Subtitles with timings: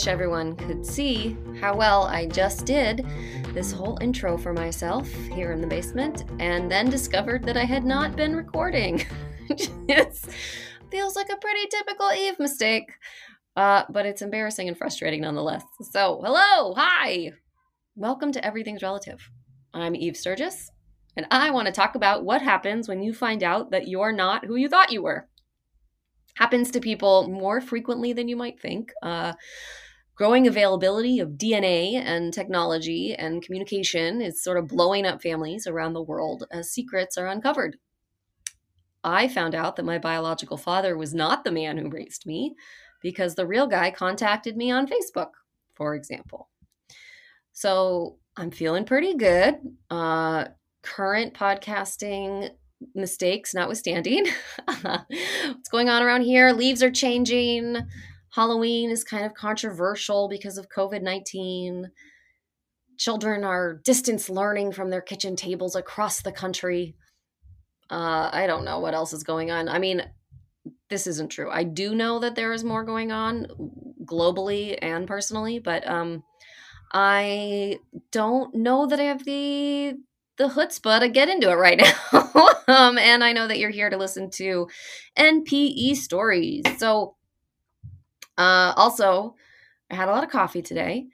[0.00, 3.04] Wish everyone could see how well I just did
[3.52, 7.84] this whole intro for myself here in the basement and then discovered that I had
[7.84, 9.04] not been recording.
[9.50, 10.16] it
[10.90, 12.90] feels like a pretty typical Eve mistake,
[13.56, 15.64] uh, but it's embarrassing and frustrating nonetheless.
[15.82, 17.32] So, hello, hi,
[17.94, 19.20] welcome to Everything's Relative.
[19.74, 20.70] I'm Eve Sturges,
[21.14, 24.46] and I want to talk about what happens when you find out that you're not
[24.46, 25.28] who you thought you were
[26.36, 28.92] happens to people more frequently than you might think.
[29.02, 29.34] Uh,
[30.20, 35.94] growing availability of DNA and technology and communication is sort of blowing up families around
[35.94, 37.78] the world as secrets are uncovered.
[39.02, 42.54] I found out that my biological father was not the man who raised me
[43.00, 45.30] because the real guy contacted me on Facebook,
[45.74, 46.50] for example.
[47.54, 49.54] So I'm feeling pretty good.
[49.88, 50.48] Uh,
[50.82, 52.50] current podcasting
[52.94, 54.26] mistakes notwithstanding.
[54.82, 56.52] What's going on around here?
[56.52, 57.78] Leaves are changing.
[58.32, 61.90] Halloween is kind of controversial because of COVID 19.
[62.98, 66.94] Children are distance learning from their kitchen tables across the country.
[67.90, 69.68] Uh, I don't know what else is going on.
[69.68, 70.02] I mean,
[70.90, 71.50] this isn't true.
[71.50, 73.46] I do know that there is more going on
[74.04, 76.22] globally and personally, but um,
[76.92, 77.78] I
[78.12, 79.94] don't know that I have the
[80.36, 81.78] the chutzpah to get into it right
[82.12, 82.48] now.
[82.66, 84.68] um, and I know that you're here to listen to
[85.18, 86.64] NPE stories.
[86.78, 87.16] So
[88.40, 89.34] uh, also,
[89.90, 91.08] I had a lot of coffee today,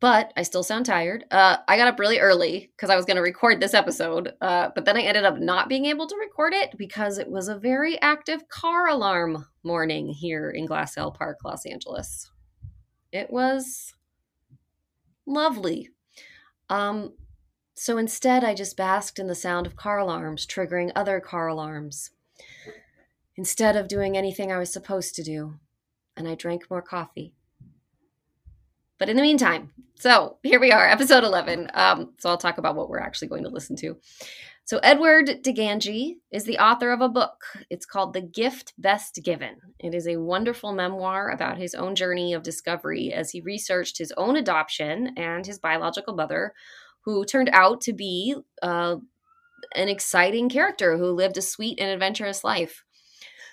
[0.00, 1.26] but I still sound tired.
[1.30, 4.70] Uh, I got up really early because I was going to record this episode, uh,
[4.74, 7.58] but then I ended up not being able to record it because it was a
[7.58, 12.30] very active car alarm morning here in Glassell Park, Los Angeles.
[13.12, 13.92] It was
[15.26, 15.90] lovely.
[16.70, 17.12] Um,
[17.74, 22.12] so instead, I just basked in the sound of car alarms triggering other car alarms
[23.36, 25.58] instead of doing anything I was supposed to do
[26.16, 27.32] and I drank more coffee.
[28.98, 31.70] But in the meantime, so here we are, episode 11.
[31.74, 33.96] Um, so I'll talk about what we're actually going to listen to.
[34.66, 37.40] So, Edward DiGangi is the author of a book.
[37.70, 39.58] It's called The Gift Best Given.
[39.78, 44.12] It is a wonderful memoir about his own journey of discovery as he researched his
[44.16, 46.52] own adoption and his biological mother,
[47.02, 48.96] who turned out to be uh,
[49.76, 52.82] an exciting character who lived a sweet and adventurous life.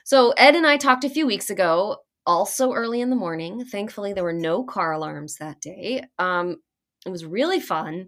[0.03, 3.65] So, Ed and I talked a few weeks ago also early in the morning.
[3.65, 6.03] Thankfully, there were no car alarms that day.
[6.19, 6.57] Um,
[7.05, 8.07] it was really fun.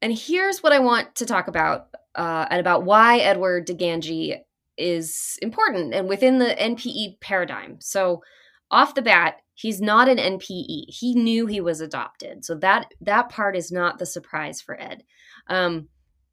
[0.00, 4.38] And here's what I want to talk about uh, and about why Edward DiGangi
[4.76, 7.76] is important and within the NPE paradigm.
[7.80, 8.22] So,
[8.70, 10.84] off the bat, he's not an NPE.
[10.88, 15.04] He knew he was adopted, so that that part is not the surprise for Ed.
[15.48, 15.88] Um,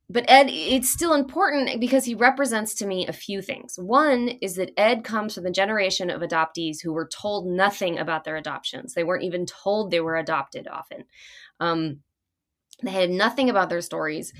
[0.09, 3.77] but Ed, it's still important because he represents to me a few things.
[3.77, 8.23] One is that Ed comes from the generation of adoptees who were told nothing about
[8.23, 8.93] their adoptions.
[8.93, 11.05] They weren't even told they were adopted often.
[11.59, 11.99] Um,
[12.81, 14.33] they had nothing about their stories.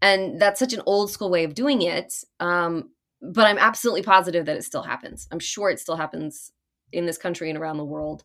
[0.00, 2.14] And that's such an old school way of doing it.
[2.38, 5.26] Um, but I'm absolutely positive that it still happens.
[5.32, 6.52] I'm sure it still happens
[6.92, 8.22] in this country and around the world.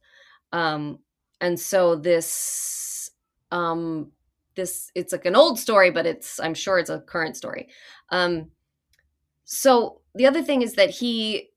[0.52, 1.00] Um,
[1.40, 3.10] and so this
[3.50, 4.12] um,
[4.62, 7.68] this it's like an old story but it's i'm sure it's a current story.
[8.10, 8.52] Um
[9.46, 11.50] so the other thing is that he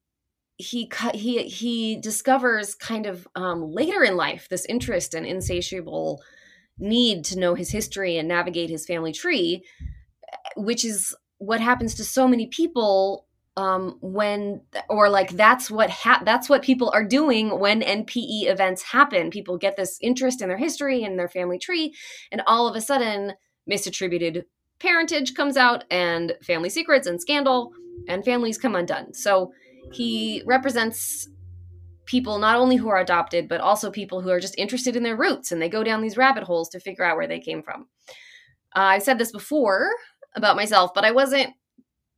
[0.57, 6.23] he he he discovers kind of um, later in life this interest and insatiable
[6.79, 9.65] need to know his history and navigate his family tree
[10.57, 13.27] which is what happens to so many people
[13.57, 18.83] um, when or like that's what ha- that's what people are doing when NPE events
[18.83, 19.31] happen.
[19.31, 21.95] People get this interest in their history and their family tree,
[22.33, 23.35] and all of a sudden,
[23.71, 24.45] misattributed
[24.81, 27.73] parentage comes out, and family secrets and scandal,
[28.09, 29.15] and families come undone.
[29.15, 29.53] So
[29.93, 31.29] he represents
[32.07, 35.17] people not only who are adopted, but also people who are just interested in their
[35.17, 37.87] roots, and they go down these rabbit holes to figure out where they came from.
[38.77, 39.91] Uh, I've said this before
[40.35, 41.55] about myself, but I wasn't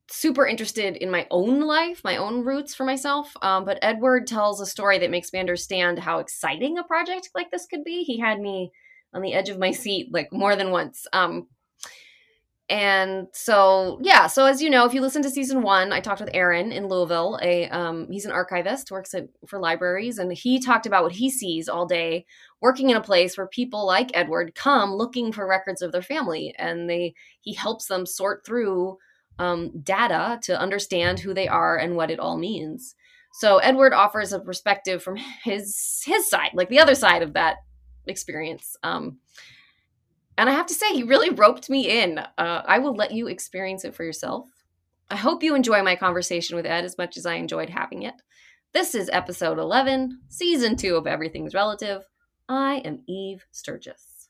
[0.09, 3.35] super interested in my own life, my own roots for myself.
[3.41, 7.51] Um, but Edward tells a story that makes me understand how exciting a project like
[7.51, 8.03] this could be.
[8.03, 8.71] He had me
[9.13, 11.07] on the edge of my seat like more than once.
[11.13, 11.47] Um,
[12.69, 16.19] and so yeah so as you know if you listen to season one i talked
[16.19, 20.59] with aaron in louisville a um, he's an archivist works at, for libraries and he
[20.59, 22.25] talked about what he sees all day
[22.59, 26.53] working in a place where people like edward come looking for records of their family
[26.57, 28.97] and they he helps them sort through
[29.39, 32.95] um, data to understand who they are and what it all means
[33.33, 37.57] so edward offers a perspective from his his side like the other side of that
[38.07, 39.17] experience um,
[40.37, 42.19] and I have to say, he really roped me in.
[42.19, 44.47] Uh, I will let you experience it for yourself.
[45.09, 48.13] I hope you enjoy my conversation with Ed as much as I enjoyed having it.
[48.73, 52.03] This is episode 11, season 2 of Everything's Relative.
[52.47, 54.29] I am Eve Sturges.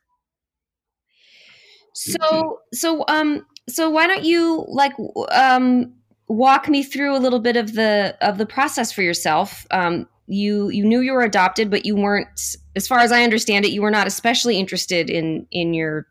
[1.93, 4.93] So, so, um, so why don't you like,
[5.31, 5.93] um,
[6.27, 9.65] walk me through a little bit of the of the process for yourself?
[9.71, 12.27] Um, you you knew you were adopted, but you weren't,
[12.75, 16.07] as far as I understand it, you were not especially interested in in your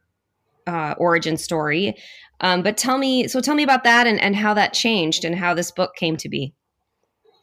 [0.66, 1.96] uh, origin story.
[2.40, 5.34] Um, but tell me, so tell me about that and, and how that changed and
[5.34, 6.54] how this book came to be.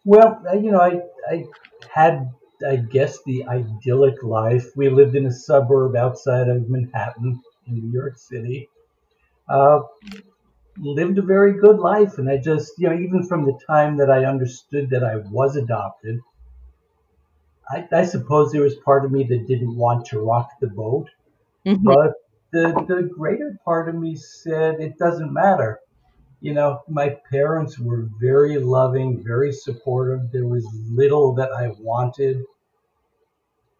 [0.06, 1.00] Well, you know, I
[1.32, 1.46] I
[1.92, 2.30] had
[2.68, 4.66] I guess the idyllic life.
[4.76, 8.70] We lived in a suburb outside of Manhattan in New York City.
[9.48, 9.82] Uh,
[10.78, 14.10] lived a very good life, and I just you know even from the time that
[14.10, 16.20] I understood that I was adopted
[17.70, 21.10] I, I, suppose there was part of me that didn't want to rock the boat,
[21.66, 21.84] mm-hmm.
[21.84, 22.14] but
[22.52, 25.80] the the greater part of me said it doesn't matter.
[26.42, 30.32] You know, my parents were very loving, very supportive.
[30.32, 32.44] There was little that I wanted,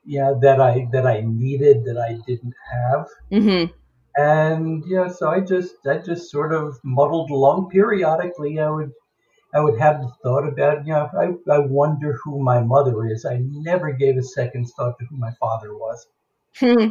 [0.06, 3.08] yeah, that I that I needed that I didn't have.
[3.32, 3.74] Mm-hmm.
[4.16, 7.70] And yeah, so I just I just sort of muddled along.
[7.70, 8.92] Periodically, I would
[9.54, 13.24] I would have the thought about, you know, I, I wonder who my mother is.
[13.26, 16.08] I never gave a second thought to who my father was.
[16.58, 16.90] Hmm.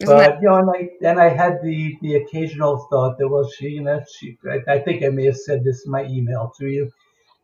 [0.00, 3.48] but that- you know, and I and I had the the occasional thought that well,
[3.48, 4.38] she, you know, she.
[4.48, 6.90] I, I think I may have said this in my email to you.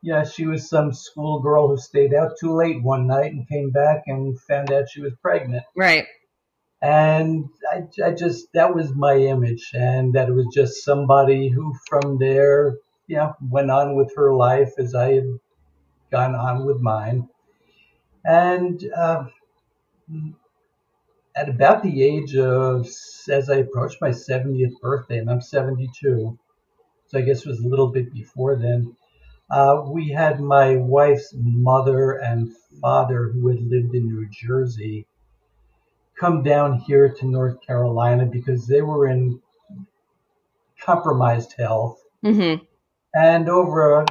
[0.04, 4.02] Yeah, she was some schoolgirl who stayed out too late one night and came back
[4.08, 5.62] and found out she was pregnant.
[5.76, 6.06] Right.
[6.82, 11.75] And I, I just that was my image, and that it was just somebody who
[11.88, 12.76] from there
[13.17, 15.38] know, went on with her life as I had
[16.11, 17.29] gone on with mine.
[18.25, 19.25] And uh,
[21.34, 22.87] at about the age of,
[23.29, 26.38] as I approached my 70th birthday, and I'm 72,
[27.06, 28.96] so I guess it was a little bit before then,
[29.50, 35.06] uh, we had my wife's mother and father, who had lived in New Jersey,
[36.22, 39.40] come down here to North Carolina because they were in
[40.80, 42.00] compromised health.
[42.24, 42.62] Mm-hmm.
[43.12, 44.06] And over a,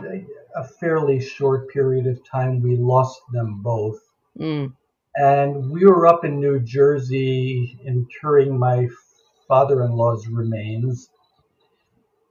[0.57, 3.97] a, fairly short period of time, we lost them both.
[4.37, 4.73] Mm.
[5.15, 8.89] And we were up in New Jersey interring my
[9.47, 11.09] father in law's remains.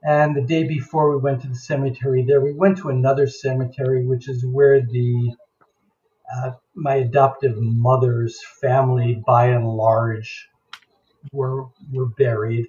[0.02, 4.06] And the day before we went to the cemetery there, we went to another cemetery,
[4.06, 5.34] which is where the
[6.36, 10.48] uh, my adoptive mother's family, by and large,
[11.32, 12.66] were were buried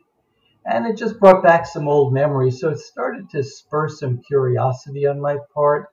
[0.66, 2.60] and it just brought back some old memories.
[2.60, 5.88] So it started to spur some curiosity on my part.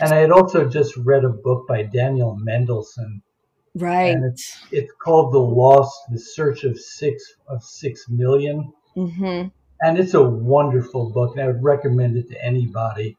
[0.00, 3.22] And I had also just read a book by Daniel Mendelsohn.
[3.74, 4.14] Right.
[4.14, 8.72] And it's, it's called The Lost, The Search of Six of Six Million.
[8.96, 9.48] Mm-hmm.
[9.80, 13.16] And it's a wonderful book, and I would recommend it to anybody.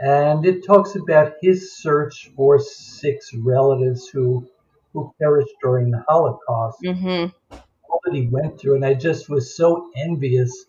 [0.00, 4.48] And it talks about his search for six relatives who
[4.92, 6.78] who perished during the Holocaust.
[6.82, 7.26] Mm-hmm
[7.88, 10.66] all that he went through, and I just was so envious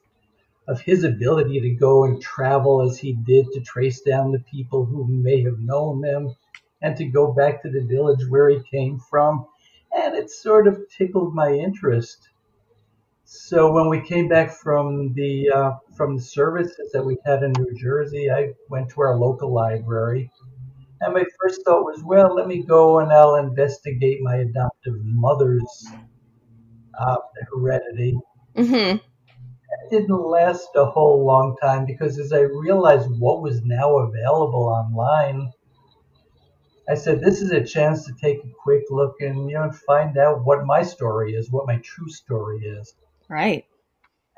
[0.68, 4.86] of his ability to go and travel as he did to trace down the people
[4.86, 6.36] who may have known them
[6.82, 9.46] and to go back to the village where he came from.
[9.96, 12.29] And it sort of tickled my interest.
[13.32, 17.52] So when we came back from the uh, from the services that we had in
[17.52, 20.32] New Jersey, I went to our local library,
[21.00, 25.88] and my first thought was, well, let me go and I'll investigate my adoptive mother's
[27.00, 27.18] uh,
[27.54, 28.18] heredity.
[28.56, 28.98] Mm-hmm.
[28.98, 34.66] It didn't last a whole long time because as I realized what was now available
[34.66, 35.52] online,
[36.90, 40.18] I said, "This is a chance to take a quick look and you know find
[40.18, 42.96] out what my story is, what my true story is."
[43.30, 43.66] Right.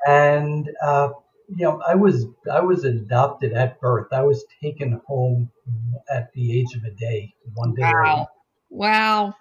[0.06, 1.10] And uh,
[1.48, 4.08] you know, I was I was adopted at birth.
[4.12, 5.50] I was taken home
[6.10, 7.82] at the age of a day, one day.
[7.82, 8.28] Wow!
[8.70, 9.34] Wow!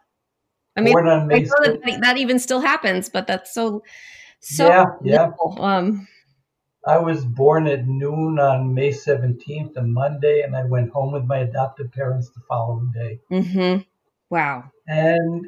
[0.75, 3.83] I mean, I know that, that even still happens, but that's so
[4.39, 5.31] so yeah, yeah.
[5.59, 6.07] Um,
[6.87, 11.25] I was born at noon on May 17th, a Monday, and I went home with
[11.25, 13.19] my adoptive parents the following day.
[13.31, 13.81] Mm-hmm.
[14.31, 14.71] Wow.
[14.87, 15.45] And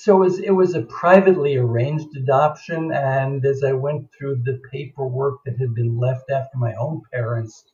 [0.00, 4.58] so it was, it was a privately arranged adoption, and as I went through the
[4.72, 7.64] paperwork that had been left after my own parents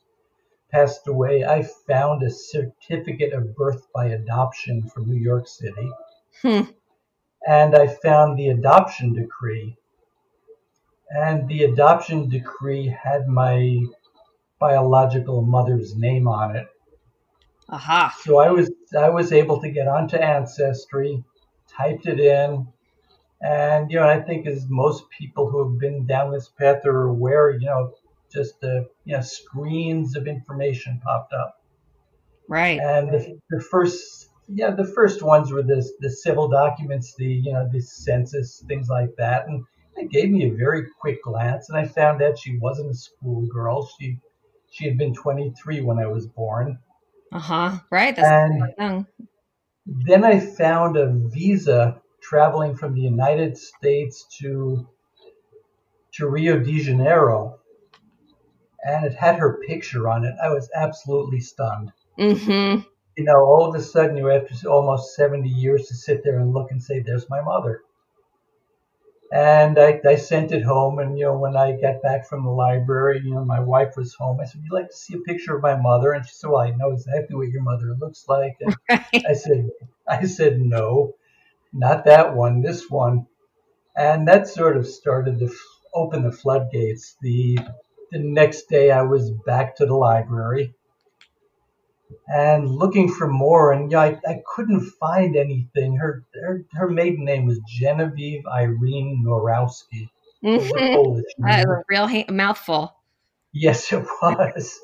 [0.73, 5.89] passed away, I found a certificate of birth by adoption from New York City.
[6.43, 6.63] Hmm.
[7.47, 9.77] And I found the adoption decree.
[11.09, 13.79] And the adoption decree had my
[14.59, 16.67] biological mother's name on it.
[17.69, 18.13] Aha.
[18.23, 18.69] So I was
[18.99, 21.23] I was able to get onto Ancestry,
[21.77, 22.67] typed it in,
[23.43, 27.05] and you know I think as most people who have been down this path are
[27.05, 27.95] aware, you know,
[28.33, 31.61] just the you know screens of information popped up.
[32.49, 32.79] Right.
[32.79, 37.53] And the, the first yeah the first ones were the the civil documents, the you
[37.53, 39.65] know the census things like that, and
[39.97, 43.89] it gave me a very quick glance, and I found out she wasn't a schoolgirl.
[43.99, 44.19] She
[44.71, 46.79] she had been 23 when I was born.
[47.33, 47.79] Uh huh.
[47.91, 48.15] Right.
[48.15, 49.07] That's And- young.
[49.87, 54.89] Then I found a visa traveling from the United States to
[56.15, 57.59] to Rio de Janeiro,
[58.83, 60.35] and it had her picture on it.
[60.43, 61.93] I was absolutely stunned.
[62.19, 62.83] Mm-hmm.
[63.17, 66.53] You know, all of a sudden, you after almost 70 years to sit there and
[66.53, 67.83] look and say, "There's my mother."
[69.33, 72.51] And I, I sent it home, and you know, when I got back from the
[72.51, 74.41] library, you know, my wife was home.
[74.41, 76.51] I said, "Would you like to see a picture of my mother?" And she said,
[76.51, 79.25] "Well, I know exactly what your mother looks like." And Right.
[79.29, 79.71] I said,
[80.09, 81.15] I said, no,
[81.73, 83.27] not that one, this one.
[83.97, 85.53] And that sort of started to f-
[85.95, 87.17] open the floodgates.
[87.23, 87.59] The,
[88.13, 90.76] the next day I was back to the library
[92.29, 93.73] and looking for more.
[93.73, 95.97] And yeah, I, I couldn't find anything.
[95.97, 100.09] Her, her, her maiden name was Genevieve Irene Norowski.
[100.43, 100.95] It was a Mm-hmm.
[100.95, 102.95] Polish That is a real ha- mouthful.
[103.53, 104.79] Yes, it was.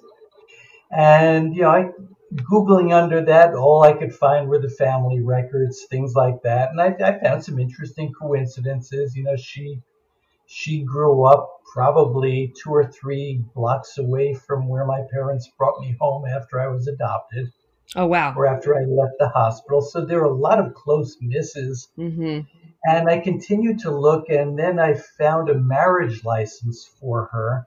[0.90, 1.90] And, you know, I,
[2.34, 6.70] Googling under that, all I could find were the family records, things like that.
[6.70, 9.14] And I, I found some interesting coincidences.
[9.14, 9.80] You know, she
[10.54, 15.96] she grew up probably two or three blocks away from where my parents brought me
[15.98, 17.50] home after I was adopted
[17.96, 18.34] Oh wow.
[18.36, 19.80] or after I left the hospital.
[19.80, 21.88] So there were a lot of close misses.
[21.98, 22.40] Mm-hmm.
[22.84, 27.66] And I continued to look, and then I found a marriage license for her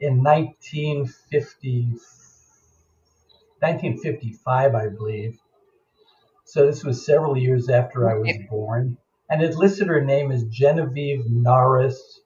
[0.00, 1.82] in 1950,
[3.60, 5.38] 1955, I believe.
[6.46, 8.96] So this was several years after I was born.
[9.30, 12.20] And it listed her name as Genevieve Norris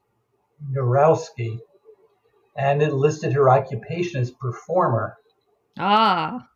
[0.73, 1.59] Norowski.
[2.57, 5.17] And it listed her occupation as performer.
[5.79, 6.49] Ah.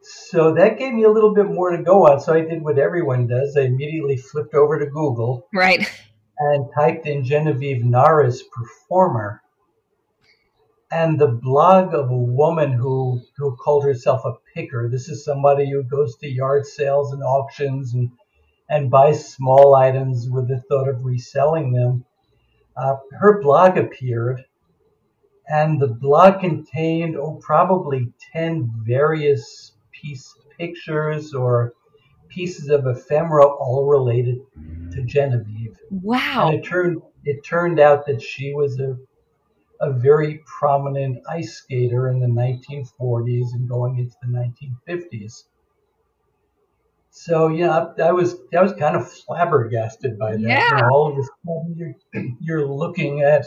[0.00, 2.20] So that gave me a little bit more to go on.
[2.20, 3.56] So I did what everyone does.
[3.56, 5.86] I immediately flipped over to Google Right.
[6.38, 9.42] and typed in Genevieve Norris performer.
[10.90, 14.88] And the blog of a woman who, who called herself a picker.
[14.88, 18.10] This is somebody who goes to yard sales and auctions and,
[18.68, 22.04] and buy small items with the thought of reselling them.
[22.76, 24.44] Uh, her blog appeared,
[25.48, 31.74] and the blog contained oh, probably 10 various piece pictures or
[32.28, 34.38] pieces of ephemera all related
[34.92, 35.78] to Genevieve.
[35.90, 36.48] Wow.
[36.48, 38.96] And it turned it turned out that she was a
[39.80, 44.28] a very prominent ice skater in the 1940s and going into the
[44.88, 45.44] 1950s.
[47.18, 50.40] So yeah, I, I was I was kind of flabbergasted by that.
[50.40, 50.68] You Yeah.
[50.80, 51.94] know, all of a sudden you're
[52.40, 53.46] you're looking at,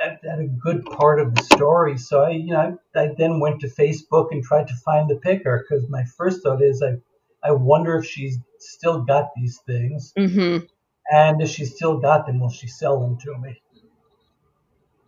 [0.00, 1.96] at at a good part of the story.
[1.96, 5.16] So I you know I, I then went to Facebook and tried to find the
[5.16, 6.96] picker because my first thought is I
[7.42, 10.12] I wonder if she's still got these things.
[10.16, 10.66] Mm-hmm.
[11.10, 13.62] And if she still got them, will she sell them to me?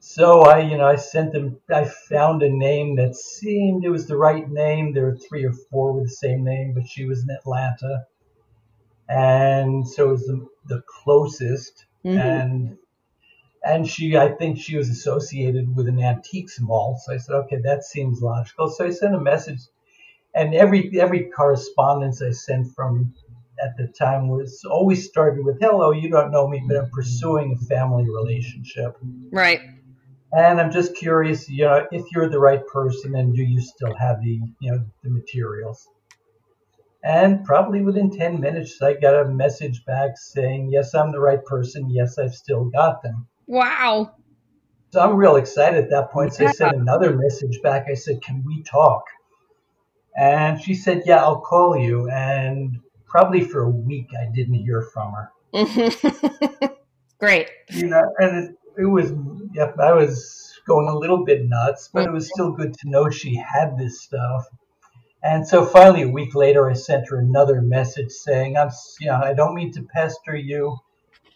[0.00, 1.60] So I, you know, I sent them.
[1.70, 4.94] I found a name that seemed it was the right name.
[4.94, 8.06] There were three or four with the same name, but she was in Atlanta,
[9.10, 11.84] and so it was the, the closest.
[12.04, 12.18] Mhm.
[12.18, 12.78] And
[13.62, 16.98] and she, I think she was associated with an antiques mall.
[17.04, 18.70] So I said, okay, that seems logical.
[18.70, 19.60] So I sent a message,
[20.34, 23.12] and every every correspondence I sent from
[23.62, 27.52] at the time was always started with hello you don't know me but i'm pursuing
[27.52, 28.96] a family relationship
[29.30, 29.60] Right.
[30.32, 33.94] And i'm just curious you know if you're the right person and do you still
[33.94, 35.88] have the you know the materials?
[37.02, 41.44] And probably within 10 minutes i got a message back saying yes i'm the right
[41.44, 41.90] person.
[41.90, 43.26] Yes i've still got them.
[43.46, 44.14] Wow.
[44.90, 46.34] so i'm real excited at that point.
[46.34, 47.86] So i sent another message back.
[47.90, 49.04] I said can we talk?
[50.16, 52.10] And she said yeah i'll call you.
[52.10, 55.32] And probably for a week i didn't hear from her.
[57.18, 57.50] Great.
[57.70, 59.12] you know, and it, was,
[59.52, 63.10] yep, I was going a little bit nuts, but it was still good to know
[63.10, 64.46] she had this stuff.
[65.22, 69.16] And so finally, a week later, I sent her another message saying, "I'm, you know,
[69.16, 70.78] I don't mean to pester you,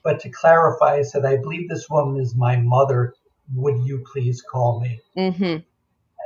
[0.02, 3.14] but to clarify, I said I believe this woman is my mother.
[3.54, 5.58] Would you please call me?" Mm-hmm.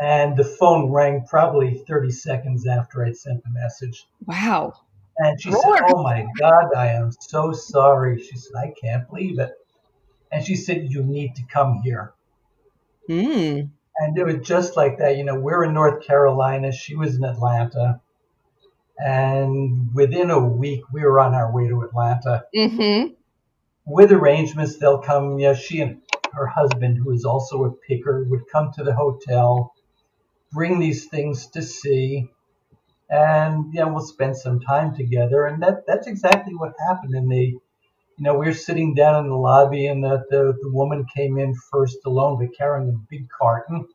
[0.00, 4.06] And the phone rang probably 30 seconds after I'd sent the message.
[4.26, 4.74] Wow.
[5.16, 5.78] And she Lord.
[5.78, 9.50] said, "Oh my God, I am so sorry." She said, "I can't believe it."
[10.30, 12.12] And she said, "You need to come here."
[13.08, 13.70] Mm.
[13.96, 15.16] And it was just like that.
[15.16, 16.70] You know, we're in North Carolina.
[16.72, 18.00] She was in Atlanta.
[18.98, 22.44] And within a week, we were on our way to Atlanta.
[22.54, 23.14] Mm-hmm.
[23.86, 25.38] With arrangements, they'll come.
[25.38, 28.94] You know, she and her husband, who is also a picker, would come to the
[28.94, 29.72] hotel,
[30.52, 32.30] bring these things to see,
[33.08, 35.46] and you know, we'll spend some time together.
[35.46, 37.14] And that that's exactly what happened.
[37.14, 37.54] And they,
[38.18, 41.38] you know, we were sitting down in the lobby, and the, the, the woman came
[41.38, 43.86] in first alone, but carrying a big carton.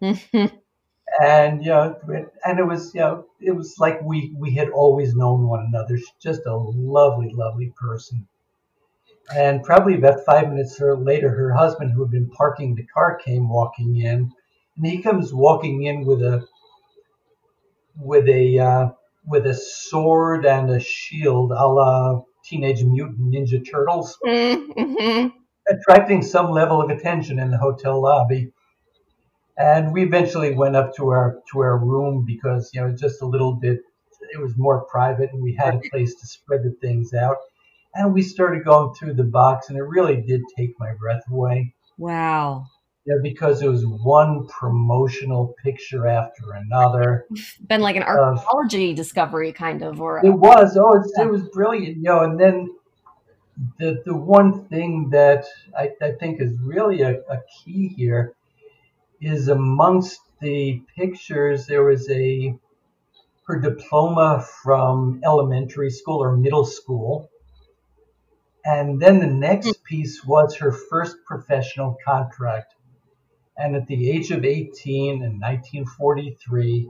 [1.20, 1.96] And you know,
[2.44, 5.98] and it was you know, it was like we we had always known one another.
[5.98, 8.28] She's just a lovely, lovely person.
[9.34, 13.16] And probably about five minutes or later, her husband, who had been parking the car,
[13.16, 14.32] came walking in,
[14.76, 16.46] and he comes walking in with a
[17.96, 18.88] with a uh,
[19.26, 25.28] with a sword and a shield, a la Teenage Mutant Ninja Turtles Mm-hmm.
[25.68, 28.52] attracting some level of attention in the hotel lobby.
[29.56, 33.26] And we eventually went up to our to our room because you know just a
[33.26, 33.78] little bit
[34.32, 37.36] it was more private and we had a place to spread the things out.
[37.94, 41.74] And we started going through the box and it really did take my breath away.
[41.98, 42.66] Wow.
[43.10, 47.26] Yeah, because it was one promotional picture after another.
[47.66, 50.76] Been like an archaeology discovery, kind of, or It was.
[50.76, 51.96] Oh, it's, it was brilliant.
[51.96, 52.70] You know, and then
[53.78, 55.44] the the one thing that
[55.76, 58.34] I, I think is really a, a key here
[59.20, 62.54] is amongst the pictures there was a
[63.48, 67.28] her diploma from elementary school or middle school.
[68.64, 69.82] And then the next hmm.
[69.84, 72.74] piece was her first professional contract.
[73.60, 76.88] And at the age of 18 in 1943,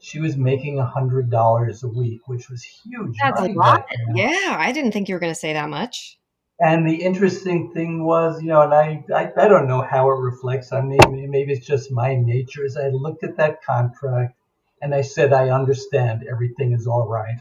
[0.00, 3.16] she was making $100 a week, which was huge.
[3.20, 3.86] that's a lot.
[4.14, 6.18] Yeah, I didn't think you were going to say that much.
[6.58, 10.18] And the interesting thing was, you know, and I, I, I don't know how it
[10.20, 10.98] reflects on me.
[11.08, 12.64] Maybe it's just my nature.
[12.64, 14.36] Is I looked at that contract
[14.80, 17.40] and I said, I understand everything is all right.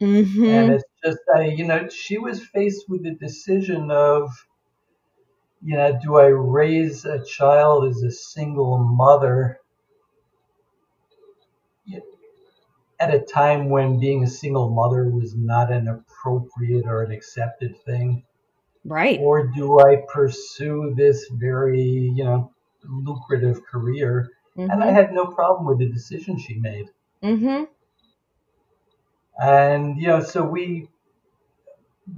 [0.00, 0.44] Mm-hmm.
[0.44, 4.30] And it's just, I, you know, she was faced with the decision of,
[5.64, 9.60] you know, do I raise a child as a single mother
[13.00, 17.76] at a time when being a single mother was not an appropriate or an accepted
[17.84, 18.24] thing?
[18.84, 19.18] right.
[19.20, 22.52] or do I pursue this very, you know,
[22.84, 24.30] lucrative career?
[24.68, 24.94] And I Mm-hmm.
[24.94, 26.90] had no problem with the decision she made.
[27.22, 27.64] Mm-hmm.
[29.38, 30.88] And, you know, so we,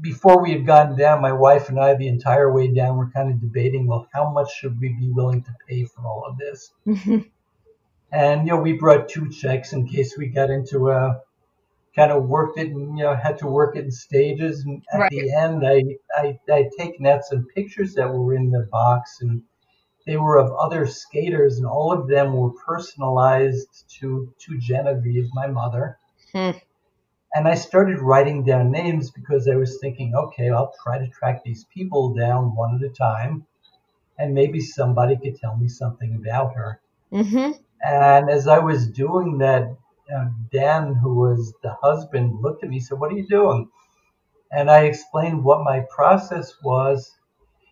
[0.01, 3.31] before we had gotten down, my wife and I, the entire way down, were kind
[3.31, 6.72] of debating, well, how much should we be willing to pay for all of this?
[6.87, 7.18] Mm-hmm.
[8.12, 11.20] And, you know, we brought two checks in case we got into a,
[11.94, 14.64] kind of worked it and, you know, had to work it in stages.
[14.64, 15.11] And at Right.
[15.11, 15.83] the end, I,
[16.14, 19.42] I, I'd taken out some pictures that were in the box and
[20.07, 25.46] they were of other skaters and all of them were personalized to, to Genevieve, my
[25.46, 25.99] mother.
[27.37, 31.44] And I started writing down names because I was thinking, okay, I'll try to track
[31.44, 33.44] these people down one at a time.
[34.18, 36.81] And maybe somebody could tell me something about her.
[37.12, 37.53] Mm-hmm.
[37.85, 39.64] And as I was doing that,
[40.11, 43.68] uh, Dan, who was the husband, looked at me and said, What are you doing?
[44.51, 47.18] And I explained what my process was.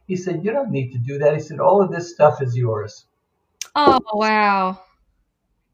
[0.07, 1.33] He said, You don't need to do that.
[1.33, 3.07] He said, All of this stuff is yours.
[3.75, 4.79] Oh wow.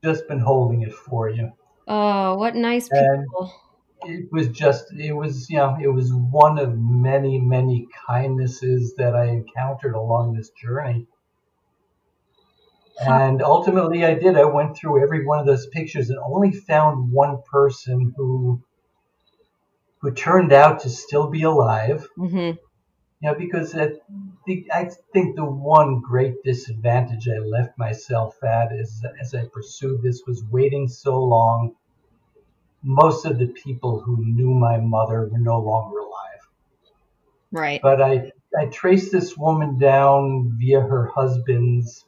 [0.05, 1.51] Just been holding it for you.
[1.89, 3.53] Oh, what nice And- people.
[4.03, 9.15] It was just, it was, you know, it was one of many, many kindnesses that
[9.15, 11.07] I encountered along this journey.
[13.03, 14.37] And ultimately, I did.
[14.37, 18.63] I went through every one of those pictures and only found one person who
[20.01, 22.07] who turned out to still be alive.
[22.19, 22.37] Mm-hmm.
[22.37, 22.59] You
[23.23, 23.93] know, because I
[24.47, 30.03] think, I think the one great disadvantage I left myself at is as I pursued
[30.03, 31.75] this was waiting so long.
[32.83, 36.49] Most of the people who knew my mother were no longer alive.
[37.53, 37.83] Right.
[37.83, 42.05] But I, I traced this woman down via her husband's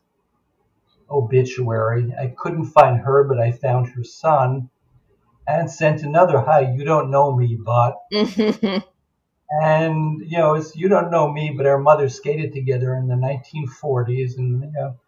[1.11, 2.13] obituary.
[2.19, 4.71] I couldn't find her, but I found her son
[5.47, 7.97] and sent another, Hi, you don't know me, but.
[9.53, 13.15] And, you know, it's, you don't know me, but our mothers skated together in the
[13.15, 14.39] 1940s.
[14.39, 14.99] And, you know,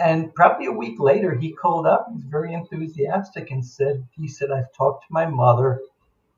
[0.00, 2.06] and probably a week later, he called up.
[2.08, 5.80] He was very enthusiastic and said, "He said I've talked to my mother.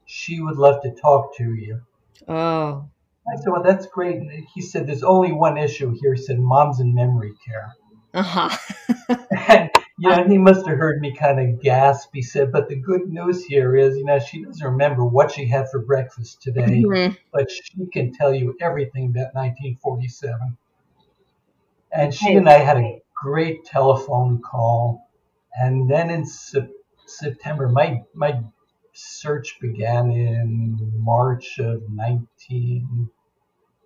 [0.05, 1.81] She would love to talk to you."
[2.29, 2.89] Oh.
[3.31, 6.39] I said, "Well, that's great." And he said, "There's only one issue here." He said,
[6.39, 7.75] "Mom's in memory care."
[8.15, 9.17] Uh huh.
[9.49, 12.11] and you know, he must have heard me kind of gasp.
[12.13, 15.47] He said, "But the good news here is, you know, she doesn't remember what she
[15.47, 17.17] had for breakfast today, Mhm.
[17.33, 20.57] but she can tell you everything about 1947."
[21.93, 25.09] And she and I had a great telephone call,
[25.55, 26.71] and then in Sep-
[27.07, 28.43] September, my my
[28.95, 33.09] search began in March of 19.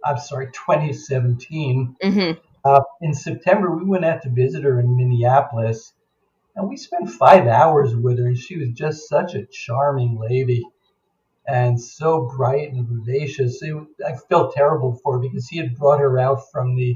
[0.04, 1.96] I'm sorry, 2017.
[2.02, 2.38] Mhm.
[2.64, 5.92] Uh, in September, we went out to visit her in Minneapolis,
[6.56, 10.64] and we spent five hours with her, and she was just such a charming lady
[11.46, 13.62] and so bright and vivacious.
[13.62, 16.94] It, I felt terrible for her because he had brought her out from the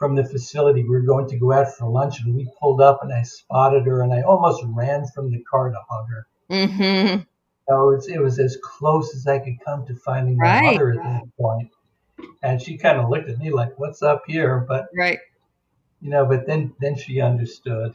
[0.00, 0.82] from the facility.
[0.82, 3.84] We were going to go out for lunch, and we pulled up, and I spotted
[3.86, 6.26] her, and I almost ran from the car to hug her.
[6.50, 7.22] Mm-hmm.
[7.68, 10.62] So it was, it was as close as I could come to finding my Right.
[10.72, 11.70] mother at that point.
[12.42, 15.18] And she kind of looked at me like, "What's up here?" But Right.
[16.00, 17.94] you know, but then then she understood,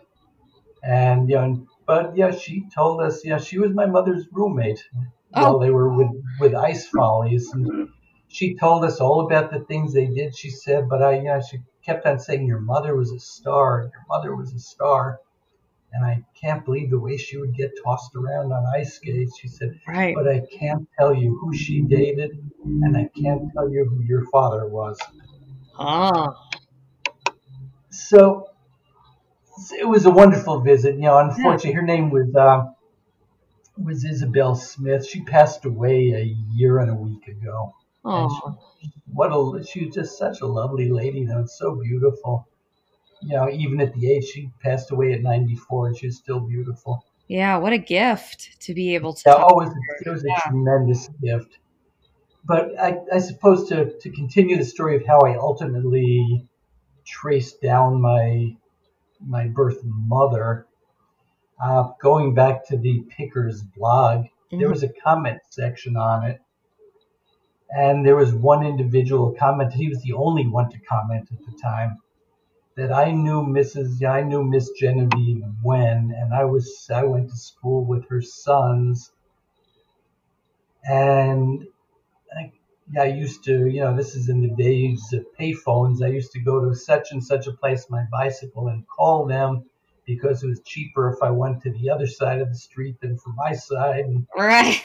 [0.84, 4.84] and you know, but yeah, she told us, yeah, she was my mother's roommate
[5.32, 5.60] while Oh.
[5.60, 7.90] they were with with Ice Follies, and
[8.28, 10.36] she told us all about the things they did.
[10.36, 14.06] She said, but I, yeah, she kept on saying, your mother was a star, your
[14.10, 15.20] mother was a star,
[15.94, 19.38] and I can't believe the way she would get tossed around on ice skates.
[19.40, 20.16] She said, Right.
[20.16, 22.32] but I can't tell you who she dated,
[22.64, 25.00] and I can't tell you who your father was.
[25.78, 26.36] Oh.
[27.90, 28.50] So
[29.80, 30.96] it was a wonderful visit.
[30.96, 32.66] You know, unfortunately, her name was uh,
[33.78, 35.08] was Isabel Smith.
[35.08, 37.74] She passed away a year and a week ago.
[38.06, 38.60] And Oh.
[39.14, 42.48] what a she was just such a lovely lady, though, and so beautiful.
[43.22, 47.04] You know, even at the age she passed away at 94, and she's still beautiful.
[47.28, 47.58] Yeah.
[47.58, 49.24] What a gift to be able to.
[49.26, 49.74] Yeah, oh, it was,
[50.06, 51.58] was a tremendous gift.
[52.48, 56.48] But I, I suppose to, to continue the story of how I ultimately
[57.06, 58.56] traced down my
[59.26, 60.68] my birth mother,
[61.64, 64.70] uh, going back to the Pickers blog, there Mhm.
[64.72, 66.40] was a comment section on it.
[67.70, 71.58] And there was one individual commented, he was the only one to comment at the
[71.62, 72.02] time,
[72.76, 74.06] that I knew Mrs.
[74.06, 79.12] I knew Miss Genevieve when, and I was I went to school with her sons,
[80.84, 81.68] and
[82.38, 82.52] I,
[83.00, 86.04] I used to, you know, this is in the days of payphones.
[86.04, 89.66] I used to go to such and such a place my bicycle and call them
[90.06, 93.18] because it was cheaper if I went to the other side of the street than
[93.18, 94.06] from my side.
[94.06, 94.84] And Right.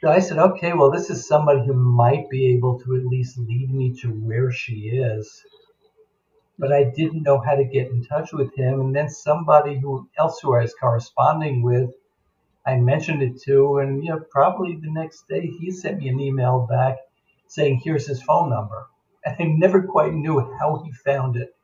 [0.00, 3.36] So I said, okay, well, this is somebody who might be able to at least
[3.36, 5.42] lead me to where she is.
[6.58, 8.80] But I didn't know how to get in touch with him.
[8.80, 11.90] And then somebody who else who I was corresponding with,
[12.66, 16.18] I mentioned it to, and you know, probably the next day he sent me an
[16.18, 16.96] email back
[17.46, 18.86] saying, here's his phone number.
[19.22, 21.54] And I never quite knew how he found it.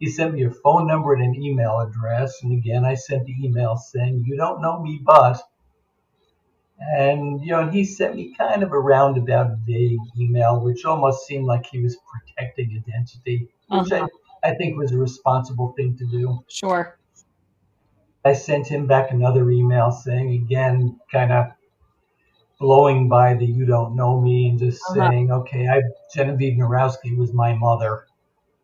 [0.00, 2.42] He sent me a phone number and an email address.
[2.42, 5.40] And again, I sent the email saying, you don't know me, but
[6.78, 11.46] and you know, he sent me kind of a roundabout, vague email, which almost seemed
[11.46, 14.08] like he was protecting identity, which Uh-huh.
[14.42, 16.44] I, I think was a responsible thing to do.
[16.48, 16.98] Sure.
[18.24, 21.46] I sent him back another email saying, again, kind of
[22.58, 24.94] blowing by the "you don't know me" and just Uh-huh.
[25.10, 25.82] saying, "Okay, I
[26.14, 28.06] Genevieve Narowski was my mother.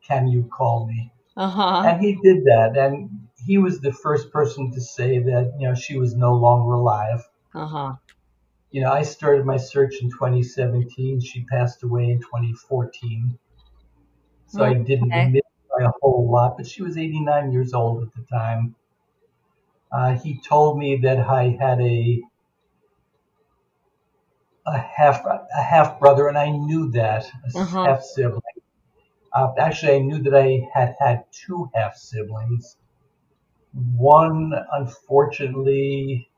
[0.06, 1.82] Can you call me?" Uh huh.
[1.88, 5.74] And he did that, and he was the first person to say that you know
[5.74, 7.28] she was no longer alive.
[7.54, 7.96] Uh huh.
[8.70, 11.20] you know, I started my search in 2017.
[11.20, 13.38] She passed away in 2014.
[14.46, 15.32] So I didn't Okay.
[15.32, 15.42] miss
[15.78, 18.76] by a whole lot, but she was 89 years old at the time.
[19.92, 22.20] Uh, he told me that I had a
[24.66, 27.88] a half a half brother, and I knew that a Uh-huh.
[27.88, 28.40] half sibling.
[29.32, 32.78] Uh, actually, I knew that I had had two half siblings.
[33.96, 36.30] One, unfortunately,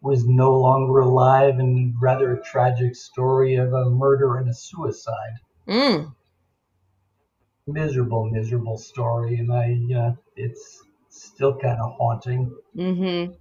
[0.00, 5.38] was no longer alive, and rather a tragic story of a murder and a suicide.
[5.66, 6.14] Mm.
[7.66, 12.54] Miserable, miserable story, and I, uh, it's still kind of haunting.
[12.76, 13.32] Mm-hmm.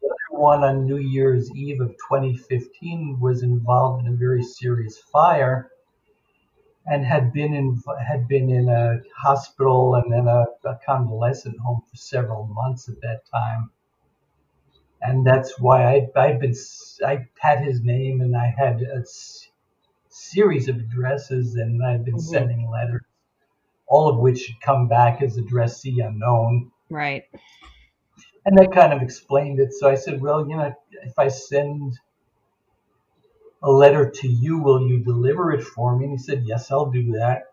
[0.00, 4.98] The other one on New Year's Eve of 2015 was involved in a very serious
[4.98, 5.70] fire,
[6.86, 11.82] and had been in had been in a hospital and then a, a convalescent home
[11.90, 13.70] for several months at that time.
[15.04, 16.54] And that's why I I'd been
[17.06, 19.48] I had his name and I had a s-
[20.08, 22.20] series of addresses and I've been Mhm.
[22.20, 23.02] sending letters.
[23.86, 26.72] all of which come back as addressee unknown.
[26.90, 27.24] Right.
[28.46, 29.72] And that kind of explained it.
[29.74, 31.98] So I said, well, you know, if I send
[33.62, 36.04] a letter to you, will you deliver it for me?
[36.06, 37.44] And he said, yes, I'll do that.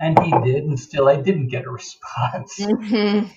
[0.00, 2.58] And he did, and still I didn't get a response.
[2.60, 3.28] Mm-hmm.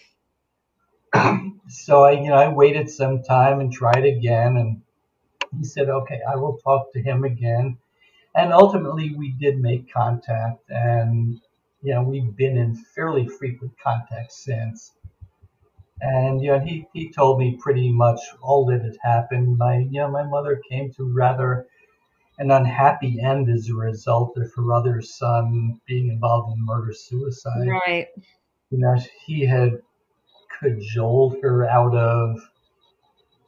[1.70, 4.82] So I, you know, I waited some time and tried again, and
[5.58, 7.78] he said, okay, I will talk to him again.
[8.36, 11.40] And ultimately, we did make contact, and
[11.82, 14.94] you know, we've been in fairly frequent contact since.
[16.00, 19.58] And you know, he, he told me pretty much all that had happened.
[19.58, 21.66] My you know, my mother came to rather
[22.38, 27.68] an unhappy end as a result of her other son being involved in murder suicide.
[27.68, 28.08] Right.
[28.70, 29.82] You know, he had
[30.60, 32.40] cajoled her out of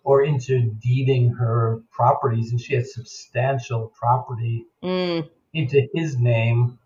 [0.03, 5.29] or into deeding her properties, and she had substantial property Mm.
[5.53, 6.79] into his name.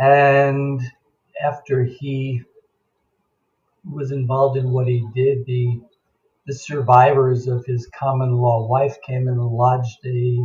[0.00, 0.80] And
[1.42, 2.42] after he
[3.90, 5.80] was involved in what he did, the
[6.46, 10.44] the survivors of his common law wife came and lodged a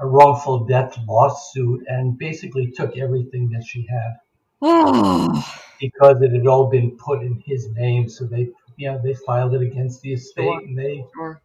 [0.00, 4.16] a wrongful death lawsuit and basically took everything that she had.
[5.80, 8.08] because it had all been put in his name.
[8.08, 10.60] So they, you know, they filed it against the estate, Sure.
[10.62, 11.42] and they Sure.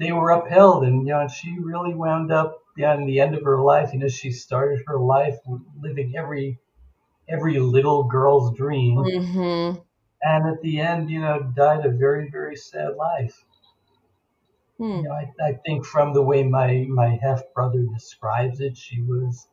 [0.00, 0.84] they were upheld.
[0.84, 3.92] And you know, and she really wound up, yeah, in the end of her life,
[3.92, 5.38] you know, she started her life
[5.80, 6.60] living every
[7.28, 9.80] every little girl's dream, Mm-hmm.
[10.22, 13.44] and at the end, you know, died a very very sad life.
[14.78, 15.00] Hmm.
[15.00, 19.00] You know, I, I think from the way my my half brother describes it, she
[19.00, 19.48] was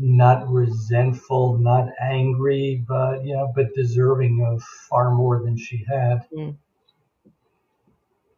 [0.00, 6.26] not resentful, not angry, but you know, but deserving of far more than she had.
[6.34, 6.56] Mm.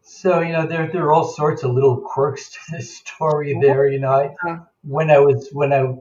[0.03, 3.57] So you know, there there are all sorts of little quirks to this story.
[3.61, 4.59] There, you know, I, Yeah.
[4.83, 5.94] when I was when I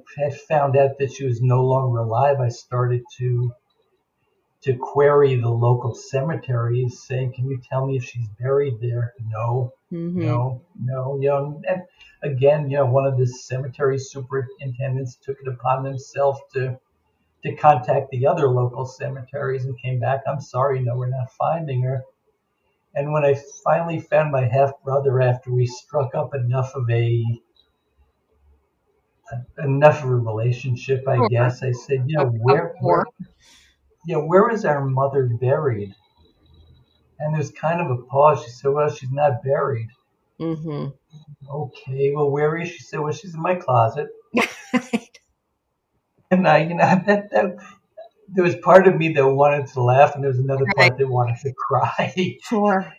[0.50, 3.54] found out that she was no longer alive, I started to
[4.62, 9.74] to query the local cemeteries, saying, "Can you tell me if she's buried there?" No,
[9.92, 10.22] Mm-hmm.
[10.22, 11.84] no, no, you know, and
[12.24, 16.80] again, you know, one of the cemetery superintendents took it upon themselves to
[17.44, 20.22] to contact the other local cemeteries and came back.
[20.28, 22.04] I'm sorry, no, we're not finding her.
[22.94, 27.26] And when I finally found my half brother after we struck up enough of a,
[29.64, 33.06] enough of a relationship, I guess, I said, you know, where, where.
[34.06, 35.94] Yeah, where is our mother buried?
[37.20, 38.44] And there's kind of a pause.
[38.44, 39.90] She said, well, she's not buried.
[40.40, 40.88] Mm-hmm.
[41.50, 42.78] Okay, well, where is she?
[42.78, 44.10] She said, well, she's in my closet.
[46.32, 47.58] And I, you know, that, that
[48.30, 50.76] there was part of me that wanted to laugh, and there was another Right.
[50.76, 52.38] part that wanted to cry.
[52.44, 52.94] sure.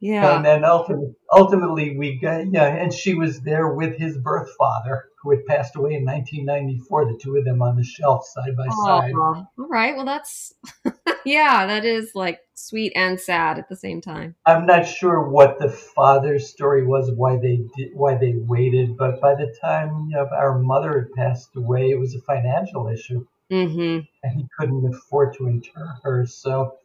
[0.00, 0.36] Yeah.
[0.36, 5.06] And then ultimately, ultimately, we got, yeah, and she was there with his birth father,
[5.22, 7.12] who had passed away in 1994.
[7.12, 9.12] The two of them on the shelf side by side.
[9.14, 9.16] Aw.
[9.16, 9.96] All right.
[9.96, 10.52] Well, that's
[11.24, 11.66] yeah.
[11.66, 14.34] That is like sweet and sad at the same time.
[14.44, 19.20] I'm not sure what the father's story was, why they did, why they waited, but
[19.20, 23.26] by the time you know, our mother had passed away, it was a financial issue.
[23.48, 24.00] Mm-hmm.
[24.24, 26.26] and he couldn't afford to inter her.
[26.26, 26.78] So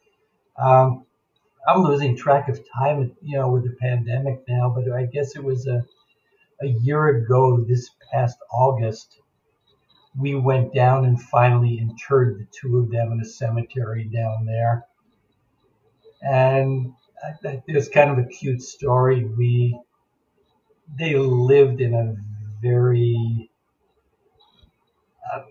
[0.61, 1.05] um,
[1.67, 4.73] I'm losing track of time, you know, with the pandemic now.
[4.75, 5.85] But I guess it was a
[6.61, 9.19] a year ago, this past August,
[10.17, 14.85] we went down and finally interred the two of them in a cemetery down there.
[16.21, 16.93] And
[17.67, 19.25] was kind of a cute story.
[19.25, 19.79] We
[20.97, 22.15] they lived in a
[22.61, 23.49] very
[25.33, 25.43] uh,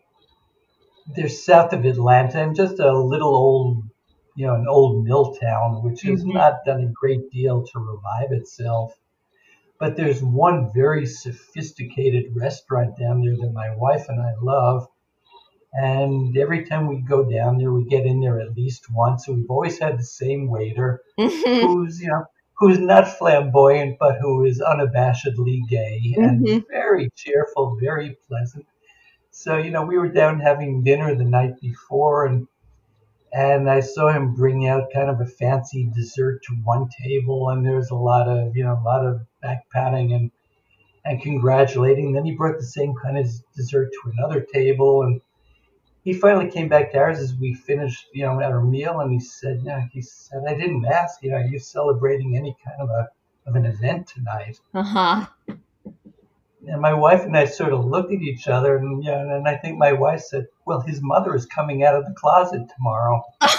[1.15, 3.85] they're south of Atlanta and just a little old,
[4.37, 6.35] you know, an old mill town, which has Mhm.
[6.35, 8.95] not done a great deal to revive itself.
[9.79, 14.89] But there's one very sophisticated restaurant down there that my wife and I love.
[15.73, 19.29] And every time we go down there, we get in there at least once.
[19.29, 21.65] And we've always had the same waiter Mm-hmm.
[21.65, 22.25] who's, you know,
[22.59, 26.65] who's not flamboyant, but who is unabashedly gay and Mhm.
[26.69, 28.67] very cheerful, very pleasant.
[29.31, 32.47] So, you know, we were down having dinner the night before and
[33.33, 37.65] and I saw him bring out kind of a fancy dessert to one table and
[37.65, 40.31] there was a lot of, you know, a lot of back patting and
[41.05, 42.13] and congratulating.
[42.13, 45.21] Then he brought the same kind of dessert to another table and
[46.03, 49.21] he finally came back to ours as we finished, you know, our meal, and he
[49.21, 51.23] said, "Yeah," he said, "I didn't ask.
[51.23, 53.09] You know, are you celebrating any kind of a
[53.47, 55.27] of an event tonight?" Uh-huh.
[56.67, 59.47] And my wife and I sort of looked at each other, and you know, and
[59.47, 63.23] I think my wife said, "Well, his mother is coming out of the closet tomorrow,"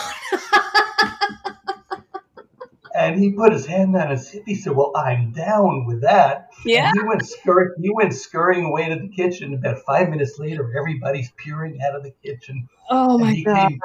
[2.96, 4.44] and he put his hand on his hip.
[4.46, 6.90] He said, "Well, I'm down with that." Yeah.
[6.90, 9.54] And he went scurry, He went scurrying away to the kitchen.
[9.54, 12.70] About five minutes later, everybody's peering out of the kitchen.
[12.90, 13.68] Oh my he gosh.
[13.70, 13.80] came-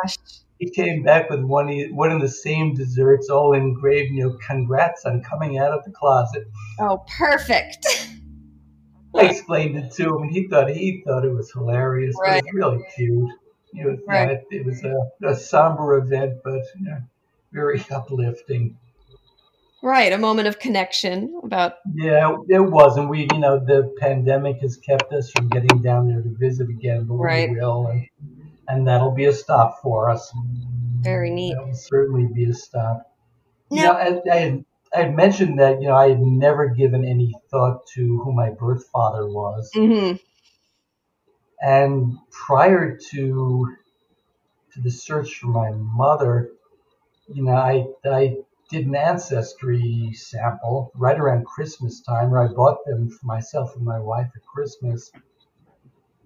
[0.59, 4.13] He came back with one one of the same desserts, all engraved.
[4.15, 6.45] You know, congrats on coming out of the closet.
[6.79, 7.87] Oh, perfect.
[9.19, 12.15] I explained it to him, and he thought he thought it was hilarious.
[12.21, 12.39] Right.
[12.39, 13.31] It was really cute.
[13.75, 14.31] It was, Right.
[14.31, 16.99] it, it was a, a somber event, but you know,
[17.53, 18.77] very uplifting.
[19.83, 20.13] Right.
[20.13, 21.75] A moment of connection about.
[21.95, 26.09] Yeah, it was, and we, you know, the pandemic has kept us from getting down
[26.09, 27.51] there to visit again, but Right.
[27.51, 28.09] we will, and,
[28.69, 30.33] and that'll be a stop for us.
[31.03, 31.55] Very neat.
[31.55, 33.13] That will certainly be a stop.
[33.71, 36.69] You Now- know, I, I, had, I had mentioned that you know I had never
[36.69, 39.71] given any thought to who my birth father was.
[39.75, 40.13] hmm
[41.61, 43.77] And prior to
[44.73, 46.51] to the search for my mother,
[47.29, 48.37] you know, I I
[48.71, 53.85] did an ancestry sample right around Christmas time, where I bought them for myself and
[53.85, 55.11] my wife at Christmas.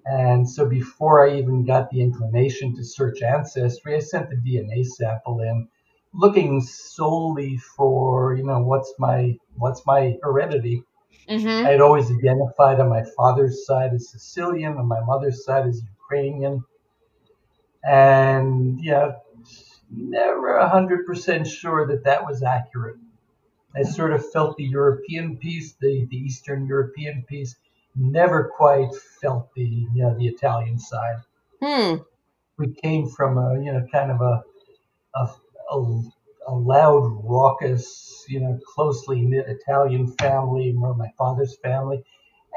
[0.07, 4.85] And so before I even got the inclination to search ancestry, I sent the DNA
[4.85, 5.69] sample in,
[6.13, 10.85] looking solely for, you know, what's my what's my heredity.
[11.29, 15.67] hmm I had always identified on my father's side as Sicilian, on my mother's side
[15.67, 16.65] as Ukrainian.
[17.85, 19.13] And yeah,
[19.91, 22.97] never a hundred percent sure that that was accurate.
[23.75, 27.55] I sort of felt the European piece, the, the Eastern European piece,
[27.95, 31.23] never quite felt the you know, the Italian side.
[31.63, 32.03] Hmm.
[32.59, 34.43] We came from a you know kind of a
[35.15, 35.29] a,
[35.71, 36.03] a,
[36.49, 42.03] a loud, raucous, you know, closely knit Italian family, more my father's family,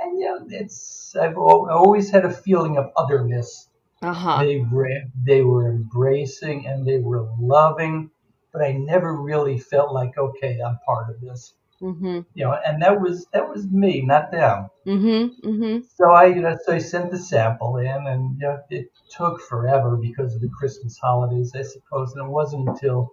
[0.01, 3.69] and you know, it's I've al- always had a feeling of otherness.
[4.01, 4.43] Uh huh.
[4.43, 4.89] They were
[5.25, 8.11] they were embracing and they were loving,
[8.51, 12.81] but I never really felt like okay, I'm part of this, hmm you know, and
[12.81, 14.69] that was that was me, not them.
[14.85, 18.59] hmm hmm So I, you know, so I sent the sample in, and you know,
[18.69, 22.13] it took forever because of the Christmas holidays, I suppose.
[22.13, 23.11] And it wasn't until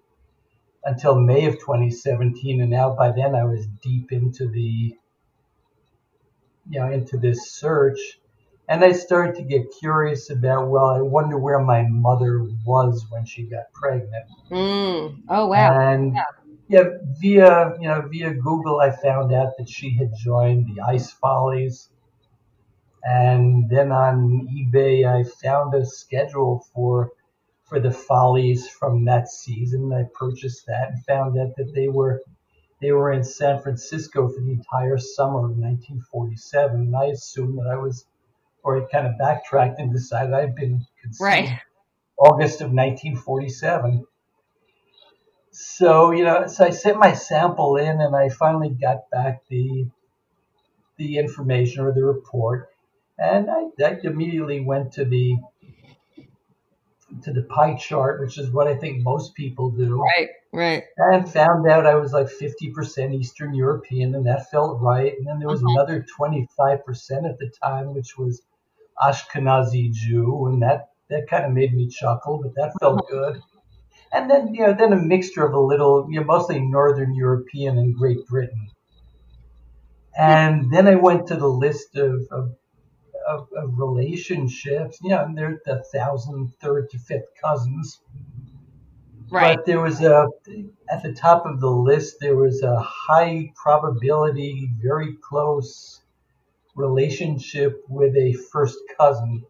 [0.84, 4.94] until May of 2017, and now by then I was deep into the,
[6.70, 7.98] you know, into this search,
[8.68, 13.26] and I started to get curious about, well, I wonder where my mother was when
[13.26, 14.26] she got pregnant.
[14.50, 15.22] Mm.
[15.28, 15.78] Oh wow.
[15.78, 16.22] And yeah,
[16.70, 21.90] via you know via Google, I found out that she had joined the Ice Follies,
[23.04, 27.12] and then on eBay, I found a schedule for
[27.64, 29.92] for the Follies from that season.
[29.92, 32.22] I purchased that and found out that they were
[32.80, 36.80] they were in San Francisco for the entire summer of 1947.
[36.80, 38.06] And I assumed that I was,
[38.64, 41.60] or I kind of backtracked and decided I'd been conceived Right.
[42.18, 44.06] August of 1947.
[45.62, 49.86] So you know, so I sent my sample in, and I finally got back the
[50.96, 52.70] the information or the report,
[53.18, 55.36] and I, I immediately went to the
[57.24, 60.28] to the pie chart, which is what I think most people do, Right.
[60.52, 60.84] Right.
[60.96, 65.12] and found out I was like 50% Eastern European, and that felt right.
[65.18, 65.74] And then there was Mhm.
[65.74, 68.40] another 25% at the time, which was
[68.98, 73.42] Ashkenazi Jew, and that that kind of made me chuckle, but that felt good.
[74.12, 77.78] And then you know, then a mixture of a little, you know, mostly Northern European
[77.78, 78.68] and Great Britain.
[80.18, 82.56] And then I went to the list of of,
[83.28, 84.98] of, of relationships.
[85.02, 88.00] You know, and there's the thousand third to fifth cousins.
[89.30, 89.56] Right.
[89.56, 90.28] But there was a
[90.90, 96.00] at the top of the list there was a high probability, very close
[96.74, 99.44] relationship with a first cousin.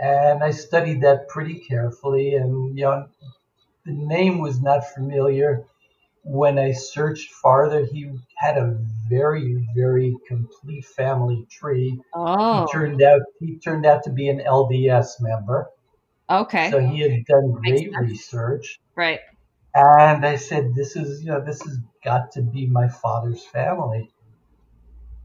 [0.00, 3.08] And I studied that pretty carefully and you know
[3.84, 5.64] the name was not familiar.
[6.22, 8.78] When I searched farther, he had a
[9.08, 12.00] very, very complete family tree.
[12.14, 12.64] Oh.
[12.64, 15.70] He turned out he turned out to be an LDS member.
[16.30, 16.70] Okay.
[16.70, 18.80] So he had done great research.
[18.96, 19.20] right.
[19.74, 24.08] And I said, this is, you know, this has got to be my father's family.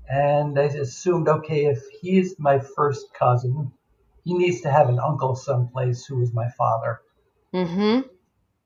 [0.09, 3.71] And I assumed, okay, if he's my first cousin,
[4.23, 7.01] he needs to have an uncle someplace who was my father.
[7.53, 8.01] Mm-hmm.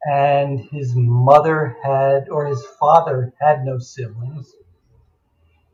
[0.10, 4.52] And his mother had, or his father had no siblings.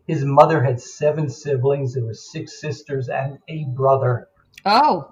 [0.07, 1.93] His mother had seven siblings.
[1.93, 4.27] There were six sisters and a brother.
[4.65, 5.11] Oh.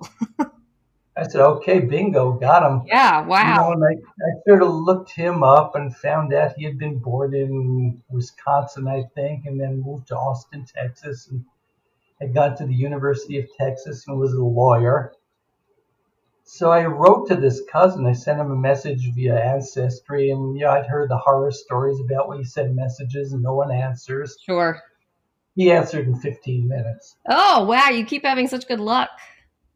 [1.17, 2.83] I said, okay, bingo, got him.
[2.85, 3.21] Yeah.
[3.21, 3.71] You know, Wow.
[3.71, 7.33] and I, I sort of looked him up and found out he had been born
[7.33, 11.43] in Wisconsin, I think, and then moved to Austin, Texas, and
[12.19, 15.13] had gone to the University of Texas and was a lawyer.
[16.43, 18.05] so I wrote to this cousin.
[18.05, 22.29] I sent him a message via Ancestry, and yeah, I'd heard the horror stories about
[22.29, 24.37] when you send messages and no one answers.
[24.45, 24.81] Sure.
[25.55, 27.15] He answered in 15 minutes.
[27.27, 29.09] Oh wow, you keep having such good luck.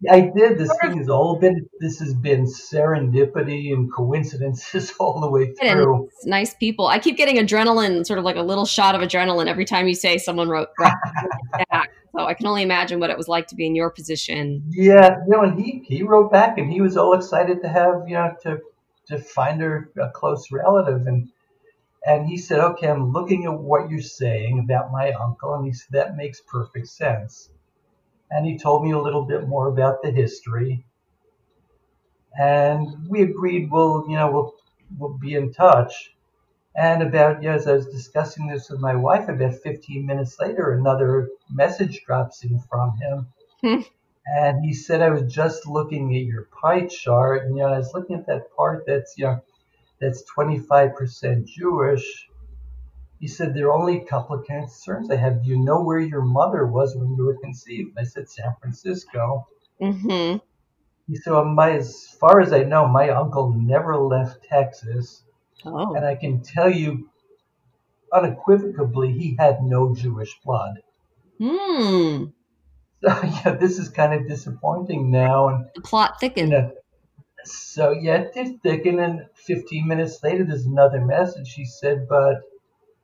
[0.10, 0.58] I did.
[0.58, 1.70] This thing has all been.
[1.80, 6.08] This has been serendipity and coincidences all the way through.
[6.08, 6.88] It's nice people.
[6.88, 9.94] I keep getting adrenaline, sort of like a little shot of adrenaline every time you
[9.94, 11.92] say someone wrote back.
[12.16, 14.64] so I can only imagine what it was like to be in your position.
[14.70, 18.08] Yeah, you know, and he he wrote back, and he was all excited to have
[18.08, 18.60] you know to
[19.08, 21.30] to find her a close relative, and
[22.08, 25.74] and he said, okay, I'm looking at what you're saying about my uncle, and he
[25.74, 27.51] said that makes perfect sense
[28.32, 30.86] and he told me a little bit more about the history.
[32.40, 34.56] And we agreed we'll, you know, we'll
[34.98, 36.16] we'll be in touch.
[36.76, 40.72] And about yeah, as I was discussing this with my wife, about 15 minutes later,
[40.72, 43.28] another message drops in from him.
[43.62, 43.82] Hmm.
[44.26, 47.78] and he said, I was just looking at your pie chart, and you know, I
[47.78, 49.42] was looking at that part that's you know,
[50.00, 52.30] that's 25% Jewish
[53.22, 55.44] he said, There are only a couple of concerns I have.
[55.44, 57.96] Do you know where your mother was when you were conceived?
[57.98, 59.48] I said, San Francisco.
[59.80, 60.38] Mm-hmm.
[61.08, 65.24] He said, well, my, As far as I know, my uncle never left Texas.
[65.64, 65.94] Oh.
[65.94, 67.10] And I can tell you
[68.12, 70.82] unequivocally, he had no Jewish blood.
[71.40, 72.26] Hmm.
[73.04, 75.48] So, yeah, this is kind of disappointing now.
[75.48, 76.52] And the plot thickened.
[76.52, 76.72] You know,
[77.44, 79.00] so, yeah, it did thicken.
[79.00, 81.48] And 15 minutes later, there's another message.
[81.48, 82.42] She said, But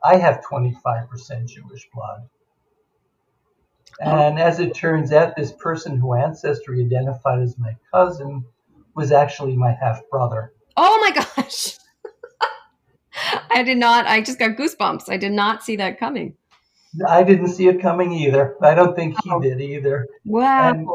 [0.04, 2.30] I have 25% Jewish blood.
[4.00, 8.46] And as it turns out, this person who Ancestry identified as my cousin
[8.96, 10.54] was actually my half brother.
[10.76, 11.78] Oh my gosh.
[13.50, 15.10] I did not, I just got goosebumps.
[15.10, 16.36] I did not see that coming.
[17.08, 18.56] I didn't see it coming either.
[18.62, 20.08] I don't think he did either.
[20.26, 20.70] Wow.
[20.70, 20.88] And,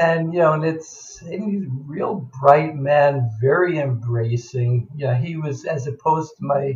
[0.00, 4.88] and you know, and it's and he's a real bright man, very embracing.
[4.96, 6.74] Yeah, he was as opposed to my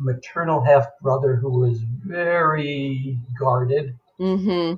[0.00, 3.94] maternal half brother who was very guarded.
[4.18, 4.76] Mm-hmm.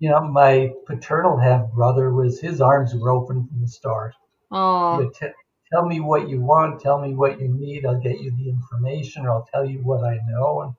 [0.00, 4.14] You know, my paternal half brother was his arms were open from the start.
[4.50, 5.10] Oh.
[5.18, 5.28] T-
[5.72, 6.80] tell me what you want.
[6.80, 7.86] Tell me what you need.
[7.86, 10.62] I'll get you the information, or I'll tell you what I know.
[10.62, 10.74] And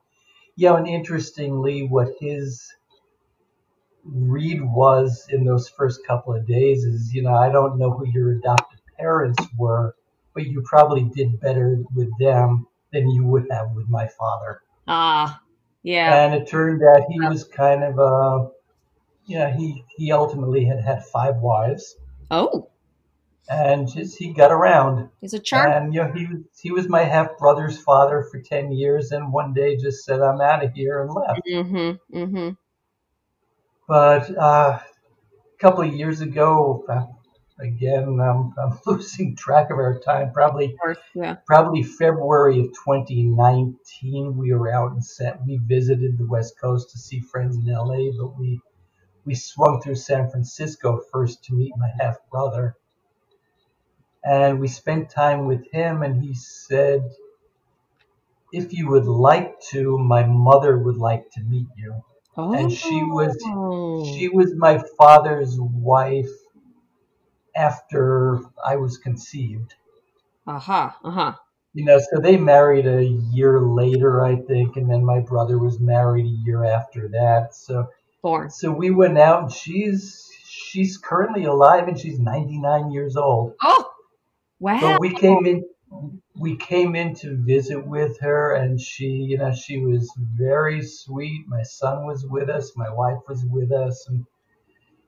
[0.56, 2.74] yeah, and interestingly, what his
[4.04, 8.06] read was in those first couple of days is, you know, I don't know who
[8.08, 9.94] your adopted parents were,
[10.34, 14.62] but you probably did better with them than you would have with my father.
[14.86, 15.40] Ah,
[15.82, 16.24] yeah.
[16.24, 18.50] And it turned out he was kind of a,
[19.26, 21.96] you know, he he ultimately had had five wives.
[22.30, 22.68] Oh.
[23.48, 25.08] And just he got around.
[25.20, 25.72] He's a charm.
[25.72, 29.32] And you know, he was he was my half brother's father for ten years, and
[29.32, 31.40] one day just said, "I'm out of here," and left.
[31.50, 32.16] Mm-hmm.
[32.16, 32.50] Mm-hmm.
[33.88, 36.84] But uh, a couple of years ago,
[37.60, 40.32] again, I'm, I'm losing track of our time.
[40.32, 41.36] Probably, course, yeah.
[41.46, 44.36] probably February of 2019.
[44.36, 45.44] We were out and set.
[45.46, 48.60] We visited the West Coast to see friends in LA, but we
[49.26, 52.76] we swung through San Francisco first to meet my half brother,
[54.24, 56.02] and we spent time with him.
[56.02, 57.02] And he said,
[58.52, 62.02] "If you would like to, my mother would like to meet you."
[62.36, 62.54] Oh.
[62.54, 64.04] And she was oh.
[64.16, 66.30] she was my father's wife
[67.54, 69.74] after I was conceived.
[70.46, 71.34] Aha, uh-huh, uh-huh.
[71.72, 75.78] You know, so they married a year later, I think, and then my brother was
[75.78, 77.54] married a year after that.
[77.54, 77.88] So
[78.22, 78.50] born.
[78.50, 83.54] So we went out and she's she's currently alive and she's 99 years old.
[83.62, 83.90] Oh.
[84.58, 84.80] Wow.
[84.80, 85.64] But we came in
[86.36, 91.44] we came in to visit with her and she, you know, she was very sweet.
[91.48, 94.24] My son was with us, my wife was with us and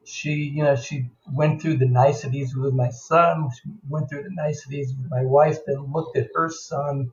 [0.05, 3.49] she, you know, she went through the niceties with my son.
[3.55, 5.59] She went through the niceties with my wife.
[5.67, 7.13] Then looked at her son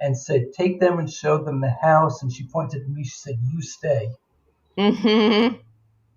[0.00, 3.04] and said, "Take them and show them the house." And she pointed to me.
[3.04, 4.10] She said, "You stay."
[4.78, 5.56] Mm-hmm.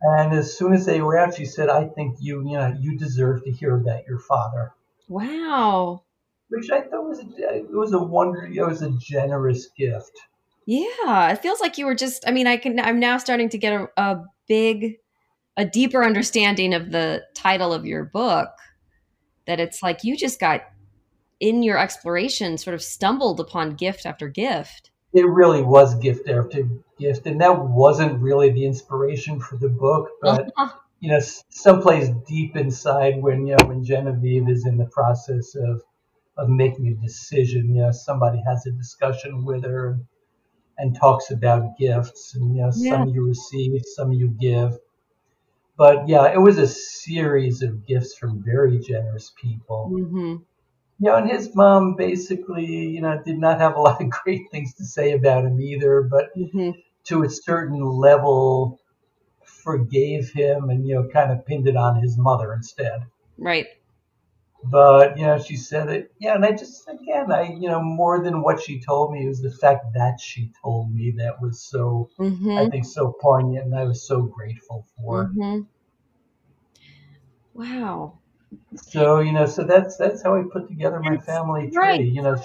[0.01, 2.97] And as soon as they were out, she said, "I think you, you know, you
[2.97, 4.73] deserve to hear about your father."
[5.07, 6.03] Wow.
[6.49, 8.45] Which I thought was a, it was a wonder.
[8.45, 10.11] It was a generous gift.
[10.67, 12.27] Yeah, it feels like you were just.
[12.27, 12.79] I mean, I can.
[12.79, 14.97] I'm now starting to get a, a big
[15.57, 18.49] a deeper understanding of the title of your book
[19.47, 20.63] that it's like you just got
[21.39, 26.67] in your exploration sort of stumbled upon gift after gift it really was gift after
[26.99, 30.77] gift and that wasn't really the inspiration for the book but uh-huh.
[30.99, 35.81] you know someplace deep inside when you know when genevieve is in the process of
[36.37, 40.05] of making a decision you know somebody has a discussion with her and,
[40.77, 42.91] and talks about gifts and you know yeah.
[42.91, 44.77] some you receive some you give
[45.77, 49.91] but yeah, it was a series of gifts from very generous people.
[49.93, 50.35] Mm-hmm.
[50.97, 54.49] You know, and his mom basically, you know, did not have a lot of great
[54.51, 56.71] things to say about him either, but Mm-hmm.
[57.05, 58.79] to a certain level
[59.43, 63.05] forgave him and, you know, kind of pinned it on his mother instead.
[63.37, 63.67] Right.
[64.67, 68.23] But, you know, she said it, yeah, and I just, again, I, you know, more
[68.23, 71.61] than what she told me it was the fact that she told me that was
[71.61, 72.69] so, I Mm-hmm.
[72.69, 75.31] think, so poignant, and I was so grateful for.
[75.37, 75.61] Mm-hmm.
[77.53, 78.19] Wow.
[78.75, 81.77] So, you know, so that's that's how I put together my That's family tree.
[81.77, 82.01] right.
[82.05, 82.35] You know,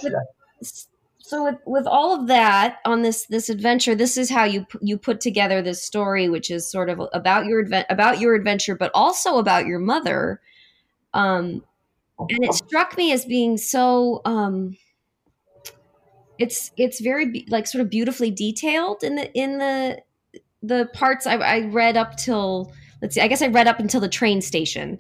[1.19, 4.99] so with, with all of that on this this adventure this is how you you
[4.99, 8.91] put together this story which is sort of about your advent about your adventure but
[8.95, 10.41] also about your mother
[11.15, 11.63] um
[12.29, 14.77] and it struck me as being so um
[16.39, 19.99] it's it's very like sort of beautifully detailed in the in the
[20.63, 24.01] the parts I, I read up till let's see i guess i read up until
[24.01, 24.99] the train station.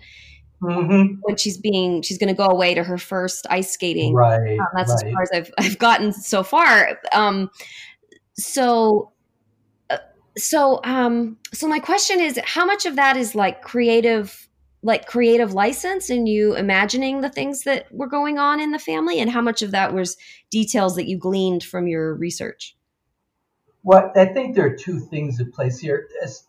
[0.63, 4.15] Hmm when she's being she's going to go away to her first ice skating.
[4.15, 6.99] Right, um, that's as far as I've I've gotten so far.
[7.13, 7.51] Um,
[8.41, 9.13] so,
[9.91, 9.99] uh,
[10.37, 14.49] so, um, so my question is, how much of that is like creative,
[14.83, 19.21] like creative license, and you imagining the things that were going on in the family,
[19.21, 20.17] and how much of that was
[20.51, 22.77] details that you gleaned from your research?
[23.83, 26.07] Well, I think there are two things at place here.
[26.23, 26.45] As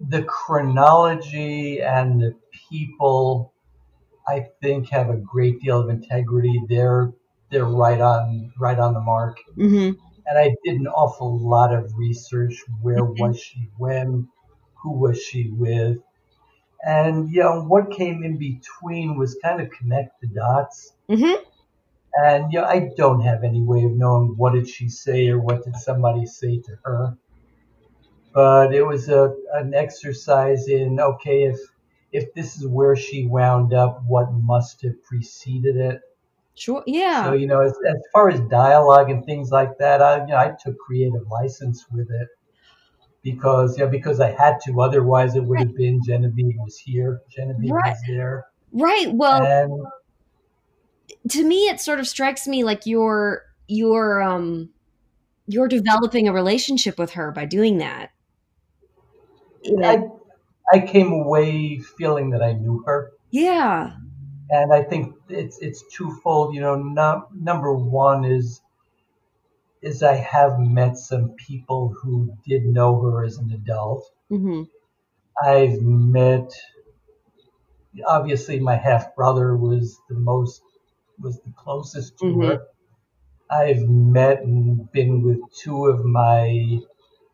[0.00, 2.34] the chronology and the
[2.68, 3.52] people,
[4.26, 6.60] I think, have a great deal of integrity.
[6.68, 7.12] They're
[7.50, 9.38] they're right on right on the mark.
[9.56, 9.98] Mm-hmm.
[10.26, 12.64] And I did an awful lot of research.
[12.80, 13.18] Where Mhm.
[13.18, 14.28] was she when?
[14.82, 15.98] Who was she with?
[16.82, 20.92] And you know what came in between was kind of connect the dots.
[21.08, 21.42] Mm-hmm.
[22.14, 25.38] And you know, I don't have any way of knowing what did she say or
[25.38, 27.16] what did somebody say to her.
[28.34, 31.58] But it was a an exercise in okay, if
[32.10, 36.00] if this is where she wound up, what must have preceded it.
[36.54, 36.82] Sure.
[36.86, 37.26] Yeah.
[37.26, 40.36] So you know, as, as far as dialogue and things like that, I you know
[40.36, 42.28] I took creative license with it
[43.22, 44.80] because yeah because I had to.
[44.80, 47.90] Otherwise, it would have been Genevieve was here, Genevieve Right.
[47.92, 49.12] was there, right.
[49.12, 49.86] Well, and
[51.30, 54.70] to me it sort of strikes me like you're you're um
[55.46, 58.10] you're developing a relationship with her by doing that
[59.84, 60.04] I
[60.72, 63.12] I came away feeling that I knew her.
[63.30, 63.92] yeah
[64.52, 66.54] and I think it's it's twofold.
[66.54, 68.60] You know, no, number one is
[69.82, 74.04] is I have met some people who did know her as an adult.
[74.28, 74.62] hmm
[75.42, 76.50] I've met
[78.06, 80.62] obviously my half brother was the most
[81.20, 82.42] was the closest to Mhm.
[82.48, 82.66] her.
[83.50, 86.80] I've met and been with two of my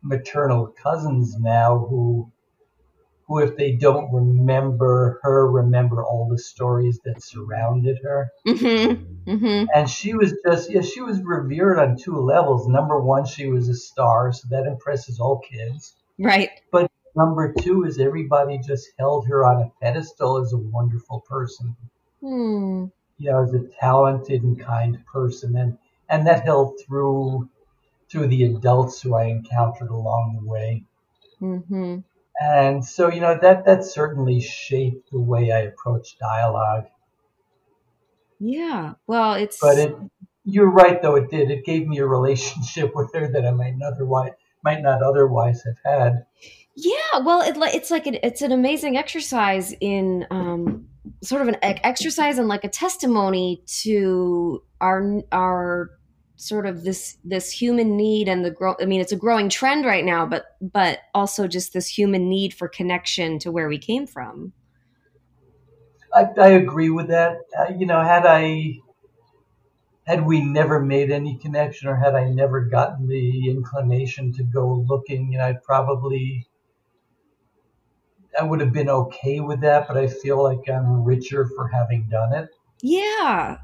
[0.03, 2.31] maternal cousins now who
[3.29, 8.31] who if they don't remember her remember all the stories that surrounded her?
[8.45, 8.93] Hmm
[9.25, 12.67] hmm and she was just yeah she was revered on two levels.
[12.67, 15.95] Number one she was a star so that impresses all kids.
[16.17, 16.49] Right.
[16.71, 21.75] But number two is everybody just held her on a pedestal as a wonderful person.
[22.21, 22.85] Hmm.
[23.17, 25.55] you know as a talented and kind person.
[25.55, 25.77] And
[26.09, 27.47] and that held through
[28.09, 30.83] through the adults who i encountered along the way.
[31.37, 31.99] Hmm
[32.39, 36.85] and so you know that that certainly shaped the way i approach dialogue.
[38.39, 39.95] Yeah well it's but it
[40.45, 41.51] you're right though it did.
[41.51, 44.31] It gave me a relationship with her that i might not otherwise
[44.63, 46.25] might not otherwise have had.
[46.75, 50.87] Yeah well it, it's like an, it's an amazing exercise in um
[51.23, 55.91] sort of an exercise and like a testimony to our our
[56.39, 59.85] sort of this this human need and the grow i mean it's a growing trend
[59.85, 64.07] right now but but also just this human need for connection to where we came
[64.07, 64.53] from
[66.13, 67.37] I, I agree with that.
[67.57, 68.79] Uh, you know, had I
[70.05, 74.85] had we never made any connection, or had I never gotten the inclination to go
[74.87, 76.47] looking, you know, I'd probably
[78.39, 79.87] I would have been okay with that.
[79.87, 82.49] But I feel like I'm richer for having done it.
[82.81, 83.57] yeah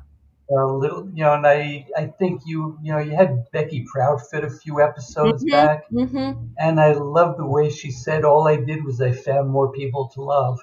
[0.49, 4.43] A little, you know, and I I think you you know you had Becky Proudfit
[4.43, 5.49] a few episodes Mhm.
[5.49, 6.47] back, mm-hmm.
[6.57, 10.07] and I love the way she said, "All I did was I found more people
[10.15, 10.59] to love."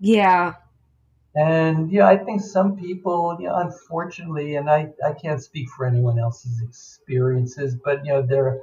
[0.00, 0.54] yeah
[1.34, 5.86] And yeah, I think some people, you know, unfortunately, and I, I can't speak for
[5.86, 8.60] anyone else's experiences, but you know, they're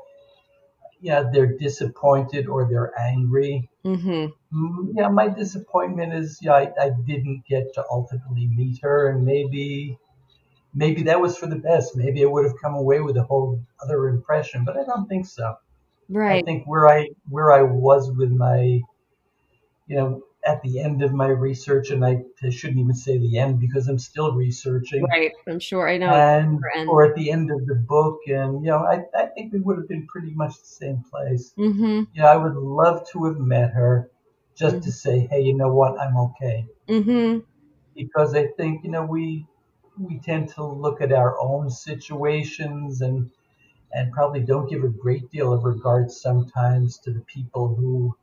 [1.02, 3.70] yeah, they're disappointed or they're angry.
[3.86, 4.28] mm-hmm.
[4.54, 9.26] Mm, Yeah, my disappointment is yeah, I, I didn't get to ultimately meet her, and
[9.26, 9.98] maybe
[10.74, 11.96] maybe that was for the best.
[11.96, 15.26] Maybe I would have come away with a whole other impression, but I don't think
[15.26, 15.56] so.
[16.10, 16.42] Right.
[16.42, 18.82] I think where I where I was with my,
[19.88, 23.38] you know, at the end of my research, and I, I shouldn't even say the
[23.38, 25.04] end because I'm still researching.
[25.04, 25.88] Right, I'm sure.
[25.88, 26.08] I know.
[26.08, 29.60] And or at the end of the book, and you know, I, I think we
[29.60, 31.54] would have been pretty much the same place.
[31.58, 32.04] Mm-hmm.
[32.14, 34.10] You know, I would love to have met her
[34.56, 34.84] just Mm-hmm.
[34.86, 36.66] to say, hey, you know what, I'm okay.
[36.88, 37.40] Mm-hmm.
[37.96, 39.46] Because I think you know we
[40.00, 43.32] we tend to look at our own situations and
[43.94, 48.16] and probably don't give a great deal of regard sometimes to the people who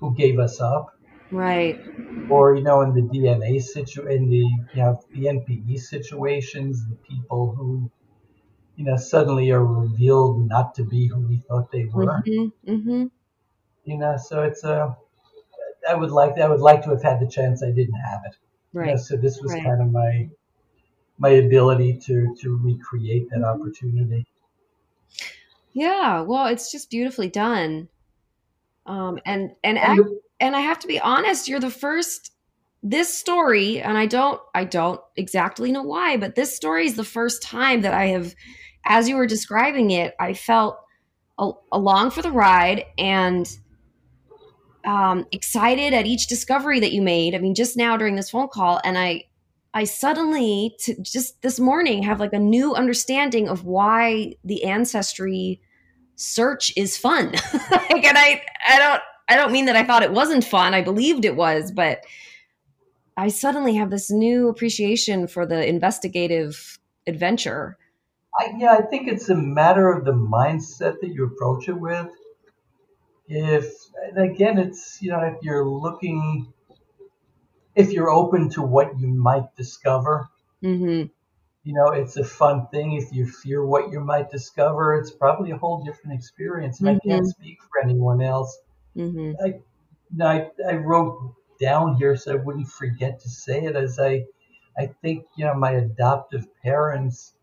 [0.00, 0.88] who gave us up
[1.30, 1.78] Right.
[2.28, 4.38] or you know in the DNA situ in the
[4.72, 7.90] you know the NPE situations, the people who
[8.76, 12.26] you know suddenly are revealed not to be who we thought they were.
[12.26, 12.48] Mm-hmm.
[12.70, 13.06] Mm-hmm.
[13.84, 14.96] You know, so it's a
[15.88, 17.62] I would like I would like to have had the chance.
[17.62, 18.36] I didn't have it.
[18.80, 18.98] You know, Right.
[18.98, 19.62] so this was Right.
[19.64, 20.30] kind of my
[21.18, 24.26] my ability to to recreate that opportunity.
[25.72, 26.20] Yeah.
[26.20, 27.88] Well, it's just beautifully done.
[28.86, 32.32] Um, and and And ac- and I have to be honest, you're the first
[32.82, 37.04] this story and I don't I don't exactly know why, but this story is the
[37.04, 38.34] first time that I have
[38.84, 40.76] as you were describing it, I felt
[41.38, 43.48] a- along for the ride and
[44.84, 47.34] um, excited at each discovery that you made.
[47.34, 49.24] I mean, just now during this phone call, and I,
[49.74, 55.60] I suddenly, just this morning, have like a new understanding of why the ancestry
[56.16, 57.32] search is fun.
[57.70, 60.74] like, and I, I don't, I don't mean that I thought it wasn't fun.
[60.74, 62.04] I believed it was, but
[63.16, 67.78] I suddenly have this new appreciation for the investigative adventure.
[68.38, 72.08] I, yeah, I think it's a matter of the mindset that you approach it with.
[73.28, 73.72] If
[74.08, 76.52] and again, it's you know if you're looking,
[77.74, 80.28] if you're open to what you might discover,
[80.62, 81.08] Mm-hmm.
[81.64, 82.92] you know, it's a fun thing.
[82.92, 86.78] If you fear what you might discover, it's probably a whole different experience.
[86.80, 88.56] And I can't speak for anyone else.
[88.96, 89.32] Mm-hmm.
[89.44, 94.24] I, I, I wrote down here so I wouldn't forget to say it as I,
[94.78, 97.34] I think, you know, my adoptive parents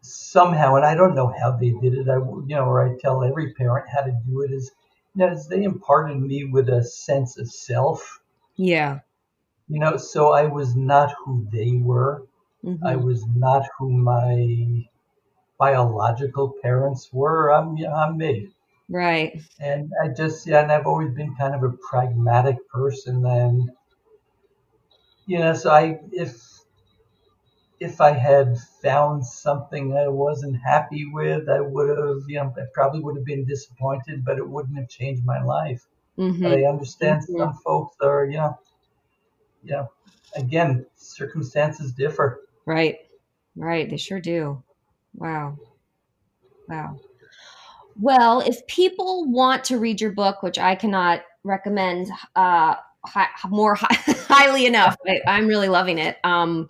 [0.00, 3.24] somehow, and I don't know how they did it, I, you know, or I tell
[3.24, 4.70] every parent how to do it is,
[5.14, 8.20] you know, is they imparted me with a sense of self,
[8.58, 9.00] Yeah.
[9.68, 12.26] you know, so I was not who they were.
[12.64, 12.82] Mhm.
[12.86, 14.88] I was not who my
[15.58, 17.52] biological parents were.
[17.52, 18.50] I'm, I'm me.
[18.88, 19.40] Right.
[19.60, 23.70] and I just yeah, and I've always been kind of a pragmatic person, and
[25.26, 26.42] you know, so I if
[27.80, 32.66] if I had found something I wasn't happy with, I would have, you know, I
[32.72, 35.84] probably would have been disappointed, but it wouldn't have changed my life.
[36.18, 36.42] Mm-hmm.
[36.42, 37.38] But I understand Mhm.
[37.38, 38.58] some folks are, know,
[39.62, 39.88] you
[40.36, 42.42] again, circumstances differ.
[42.66, 42.96] Right.
[43.56, 43.88] Right.
[43.88, 44.62] They sure do.
[45.14, 45.56] Wow.
[46.68, 47.00] Wow.
[48.00, 53.74] Well, if people want to read your book, which I cannot recommend uh, hi- more
[53.74, 53.86] hi-
[54.28, 56.18] highly enough, I, I'm really loving it.
[56.24, 56.68] Um,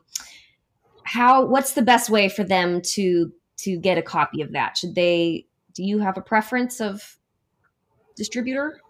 [1.02, 1.44] how?
[1.44, 4.76] What's the best way for them to to get a copy of that?
[4.78, 5.46] Should they?
[5.74, 7.18] Do you have a preference of
[8.16, 8.80] distributor?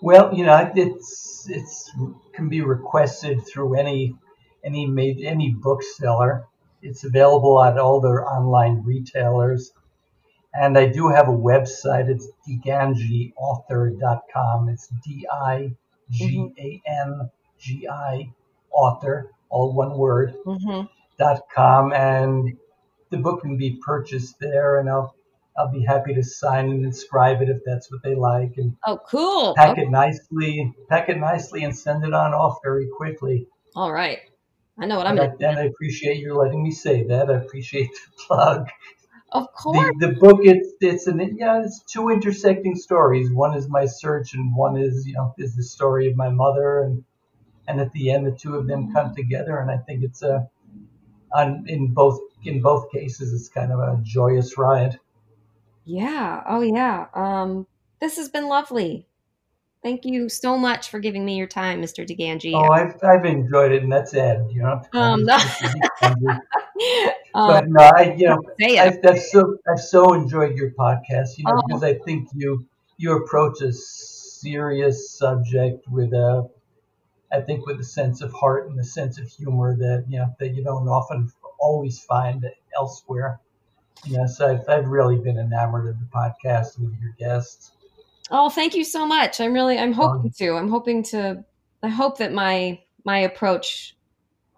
[0.00, 1.90] Well, you know, it's it's
[2.34, 4.14] can be requested through any
[4.64, 6.46] any ma- any bookseller.
[6.82, 9.72] It's available at all their online retailers,
[10.54, 12.08] and I do have a website.
[12.08, 14.68] It's digangiauthor.com.
[14.68, 15.72] It's D I
[16.10, 17.28] G A N
[17.58, 18.32] G I
[18.70, 20.86] author, all one word Mm-hmm.
[21.18, 22.56] dot com, and
[23.10, 25.14] the book can be purchased there, and I'll
[25.58, 28.98] I'll be happy to sign and inscribe it if that's what they like, and Oh,
[29.08, 29.54] cool.
[29.56, 29.82] pack Okay.
[29.82, 33.46] it nicely, pack it nicely, and send it on off very quickly.
[33.74, 34.20] All right.
[34.78, 37.30] I know what I'm And I, and I appreciate you letting me say that.
[37.30, 38.68] I appreciate the plug.
[39.32, 39.94] Of course.
[40.00, 43.32] The, the book it's it's an yeah it's two intersecting stories.
[43.32, 46.82] One is my search, and one is you know is the story of my mother,
[46.82, 47.04] and
[47.66, 50.48] and at the end the two of them come together, and I think it's a
[51.34, 54.98] on in both in both cases it's kind of a joyous ride.
[55.88, 56.42] Yeah.
[56.46, 57.06] Oh, yeah.
[57.14, 57.66] Um,
[57.98, 59.06] this has been lovely.
[59.82, 62.06] Thank you so much for giving me your time, Mr.
[62.06, 62.52] DiGangi.
[62.52, 64.38] Oh, I've I've enjoyed it, and that's it.
[64.50, 64.82] You know.
[64.92, 65.38] Um, no.
[66.00, 68.42] but um, no, I you know.
[68.60, 71.62] I've, I've so I've so enjoyed your podcast, you know, Oh.
[71.66, 72.66] because I think you
[72.98, 76.50] you approach a serious subject with a,
[77.32, 80.34] I think with a sense of heart and a sense of humor that you know
[80.40, 82.44] that you don't often always find
[82.76, 83.40] elsewhere.
[84.26, 87.72] So I've, I've really been enamored of the podcast and with your guests.
[88.30, 89.40] Oh, thank you so much.
[89.40, 90.56] I'm really, I'm hoping to.
[90.56, 91.44] I'm hoping to.
[91.82, 93.96] I hope that my my approach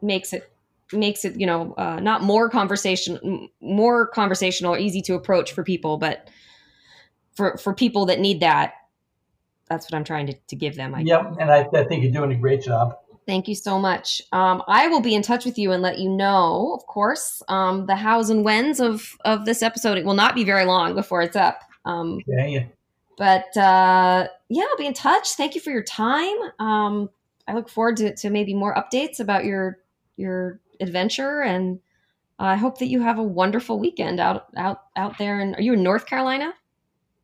[0.03, 0.51] makes it
[0.93, 5.63] makes it you know uh, not more conversation more conversational or easy to approach for
[5.63, 6.29] people, but
[7.35, 8.75] for for people that need that
[9.71, 10.95] that's what I'm trying to, to give them.
[10.95, 12.99] I, yep, and I, I think you're doing a great job.
[13.27, 14.23] Thank you so much.
[14.33, 17.87] Um, I will be in touch with you and let you know, of course, um,
[17.87, 19.99] the hows and whens of of this episode.
[19.99, 21.61] It will not be very long before it's up.
[21.85, 22.69] Um, okay.
[23.17, 25.35] But uh, yeah, I'll be in touch.
[25.35, 26.37] Thank you for your time.
[26.59, 27.11] Um,
[27.47, 29.79] I look forward to, to maybe more updates about your
[30.17, 31.81] your adventure, and
[32.39, 35.41] I hope that you have a wonderful weekend out out out there.
[35.41, 36.55] And are you in North Carolina?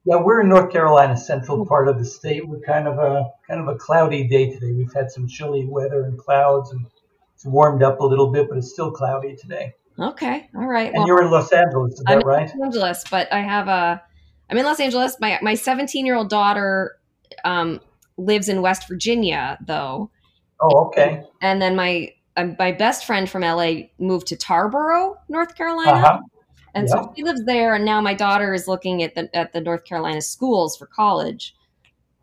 [0.07, 2.47] Yeah, we're in North Carolina, central part of the state.
[2.47, 4.71] We're kind of a kind of a cloudy day today.
[4.73, 6.87] We've had some chilly weather and clouds, and
[7.35, 9.75] it's warmed up a little bit, but it's still cloudy today.
[9.99, 10.87] Okay, all right.
[10.87, 12.49] And well, you're in Los Angeles, is I'm that right?
[12.55, 14.01] Los Angeles, but I have a.
[14.49, 15.17] I'm in Los Angeles.
[15.21, 16.99] My my 17 year old daughter
[17.45, 17.81] um,
[18.17, 20.11] lives in West Virginia, though.
[20.61, 21.25] Oh, okay.
[21.43, 25.91] And then my my best friend from LA moved to Tarboro, North Carolina.
[25.91, 26.21] Uh-huh.
[26.77, 29.61] And so she lives there, and now my daughter is looking at the at the
[29.61, 31.55] North Carolina schools for college.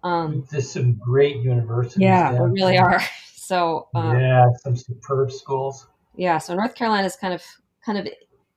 [0.03, 2.01] Um, There's some great universities.
[2.01, 3.01] Yeah, there really are.
[3.35, 5.85] So um, yeah, some superb schools.
[6.15, 7.43] Yeah, so North Carolina is kind of
[7.85, 8.07] kind of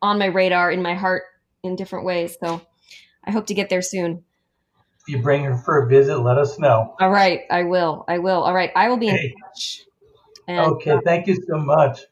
[0.01, 1.25] on my radar, in my heart,
[1.65, 2.37] in different ways.
[2.41, 2.63] So
[3.25, 4.23] I hope to get there soon.
[5.01, 6.95] If you bring her for a visit, let us know.
[7.01, 8.05] All right, I will.
[8.07, 8.43] I will.
[8.45, 9.83] All right, I will be in touch.
[10.47, 12.03] And, okay, uh, thank you so much.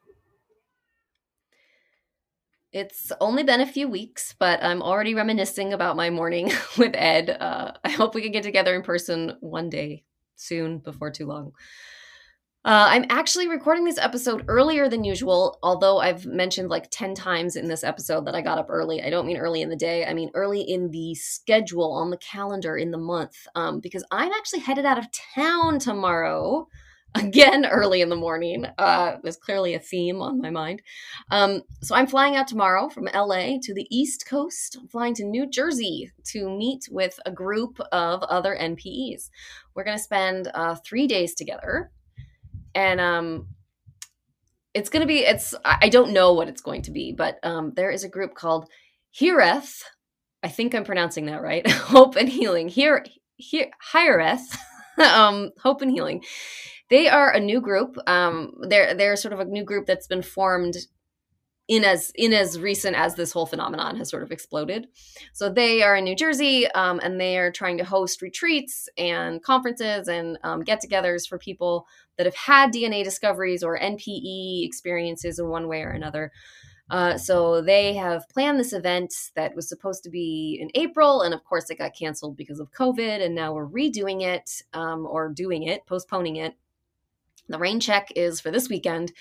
[2.74, 7.30] It's only been a few weeks, but I'm already reminiscing about my morning with Ed.
[7.30, 10.02] Uh, I hope we can get together in person one day
[10.34, 11.52] soon, before too long.
[12.64, 17.54] Uh, I'm actually recording this episode earlier than usual, although I've mentioned like 10 times
[17.54, 19.00] in this episode that I got up early.
[19.00, 22.16] I don't mean early in the day, I mean early in the schedule on the
[22.16, 26.66] calendar in the month, um, because I'm actually headed out of town tomorrow
[27.14, 28.66] again early in the morning.
[28.78, 30.82] Uh, there's clearly a theme on my mind.
[31.30, 34.76] Um, so I'm flying out tomorrow from LA to the East Coast.
[34.80, 39.30] I'm flying to New Jersey to meet with a group of other NPEs.
[39.74, 41.90] We're going to spend uh, three days together.
[42.74, 43.46] And um,
[44.74, 47.72] it's going to be, it's, I don't know what it's going to be, but um,
[47.76, 48.68] there is a group called
[49.16, 49.82] Hiraeth.
[50.42, 51.68] I think I'm pronouncing that right.
[51.70, 52.68] Hope and Healing.
[52.68, 53.04] Here,
[53.36, 54.56] here, Hiraeth.
[55.12, 56.22] um, Hope and Healing
[56.90, 57.97] they are a new group.
[58.07, 60.76] Um, they're they're sort of a new group that's been formed
[61.66, 64.86] in as in as recent as this whole phenomenon has sort of exploded.
[65.32, 69.42] So they are in New Jersey, um, and they are trying to host retreats and
[69.42, 71.86] conferences and um, get-togethers for people
[72.18, 76.32] that have had DNA discoveries or NPE experiences in one way or another.
[76.91, 81.32] Uh, so they have planned this event that was supposed to be in April, and
[81.32, 85.30] of course it got canceled because of COVID, and now we're redoing it um, or
[85.30, 86.55] doing it, postponing it
[87.49, 89.12] the rain check is for this weekend.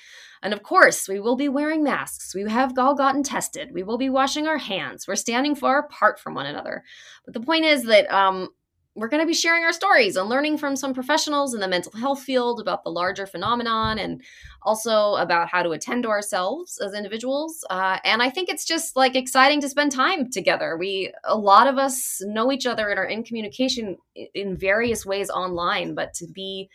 [0.41, 2.35] And of course, we will be wearing masks.
[2.35, 3.71] We have all gotten tested.
[3.73, 5.07] We will be washing our hands.
[5.07, 6.83] We're standing far apart from one another.
[7.25, 8.49] But the point is that um,
[8.95, 11.91] we're going to be sharing our stories and learning from some professionals in the mental
[11.93, 14.21] health field about the larger phenomenon and
[14.61, 17.65] also about how to attend to ourselves as individuals.
[17.69, 20.77] Uh, and I think it's just like exciting to spend time together.
[20.77, 25.29] We, a lot of us know each other and are in communication in various ways
[25.31, 26.69] online, but to be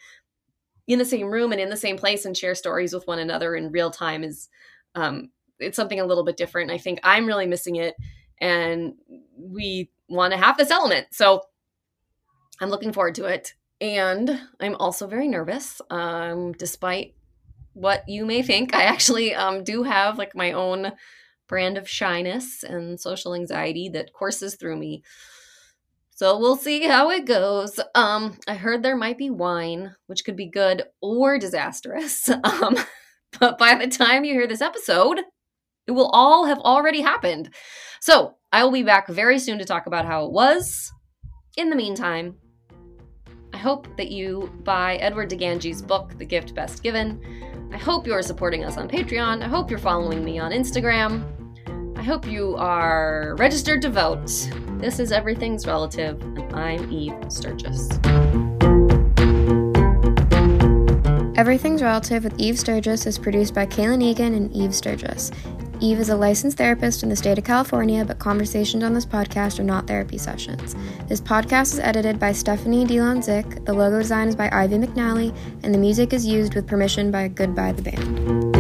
[0.89, 3.55] in the same room and in the same place and share stories with one another
[3.55, 4.49] in real time is
[4.97, 6.71] um, it's something a little bit different.
[6.71, 7.95] I think I'm really missing it,
[8.41, 8.95] and
[9.37, 11.09] we want to have this element.
[11.11, 11.43] So
[12.61, 15.81] I'm looking forward to it, and I'm also very nervous.
[15.91, 17.15] Um, despite
[17.73, 20.93] what you may think, I actually um, do have like my own
[21.49, 25.03] brand of shyness and social anxiety that courses through me.
[26.11, 27.79] So we'll see how it goes.
[27.95, 32.29] Um, I heard there might be wine, which could be good or disastrous.
[32.45, 32.77] Um,
[33.39, 35.21] but by the time you hear this episode,
[35.87, 37.55] it will all have already happened.
[38.01, 40.91] So I will be back very soon to talk about how it was.
[41.57, 42.37] In the meantime,
[43.59, 47.21] I hope that you buy Edward DiGangi's book, The Gift Best Given.
[47.73, 49.43] I hope you're supporting us on Patreon.
[49.43, 51.25] I hope you're following me on Instagram.
[51.99, 54.31] I hope you are registered to vote.
[54.79, 57.91] This is Everything's Relative, and I'm Eve Sturges.
[61.37, 65.33] Everything's Relative with Eve Sturges is produced by Kaylin Egan and Eve Sturges.
[65.81, 69.61] Eve is a licensed therapist in the state of California, but conversations on this podcast
[69.61, 70.75] are not therapy sessions.
[71.07, 75.73] This podcast is edited by Stephanie DeLonzik, the logo design is by Ivy McNally, and
[75.73, 78.57] the music is used with permission by Goodbye the Band.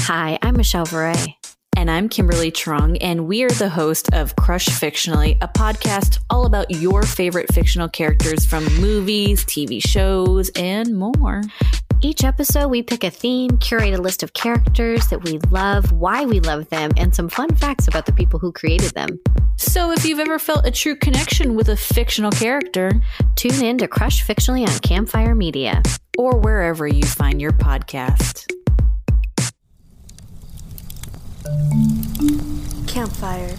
[0.00, 1.37] Hi, I'm Michelle Varay.
[1.78, 6.44] And I'm Kimberly Trung, and we are the host of Crush Fictionally, a podcast all
[6.44, 11.40] about your favorite fictional characters from movies, TV shows, and more.
[12.00, 16.24] Each episode, we pick a theme, curate a list of characters that we love, why
[16.24, 19.20] we love them, and some fun facts about the people who created them.
[19.56, 22.90] So if you've ever felt a true connection with a fictional character,
[23.36, 25.80] tune in to Crush Fictionally on Campfire Media
[26.18, 28.52] or wherever you find your podcast.
[32.86, 33.56] Campfire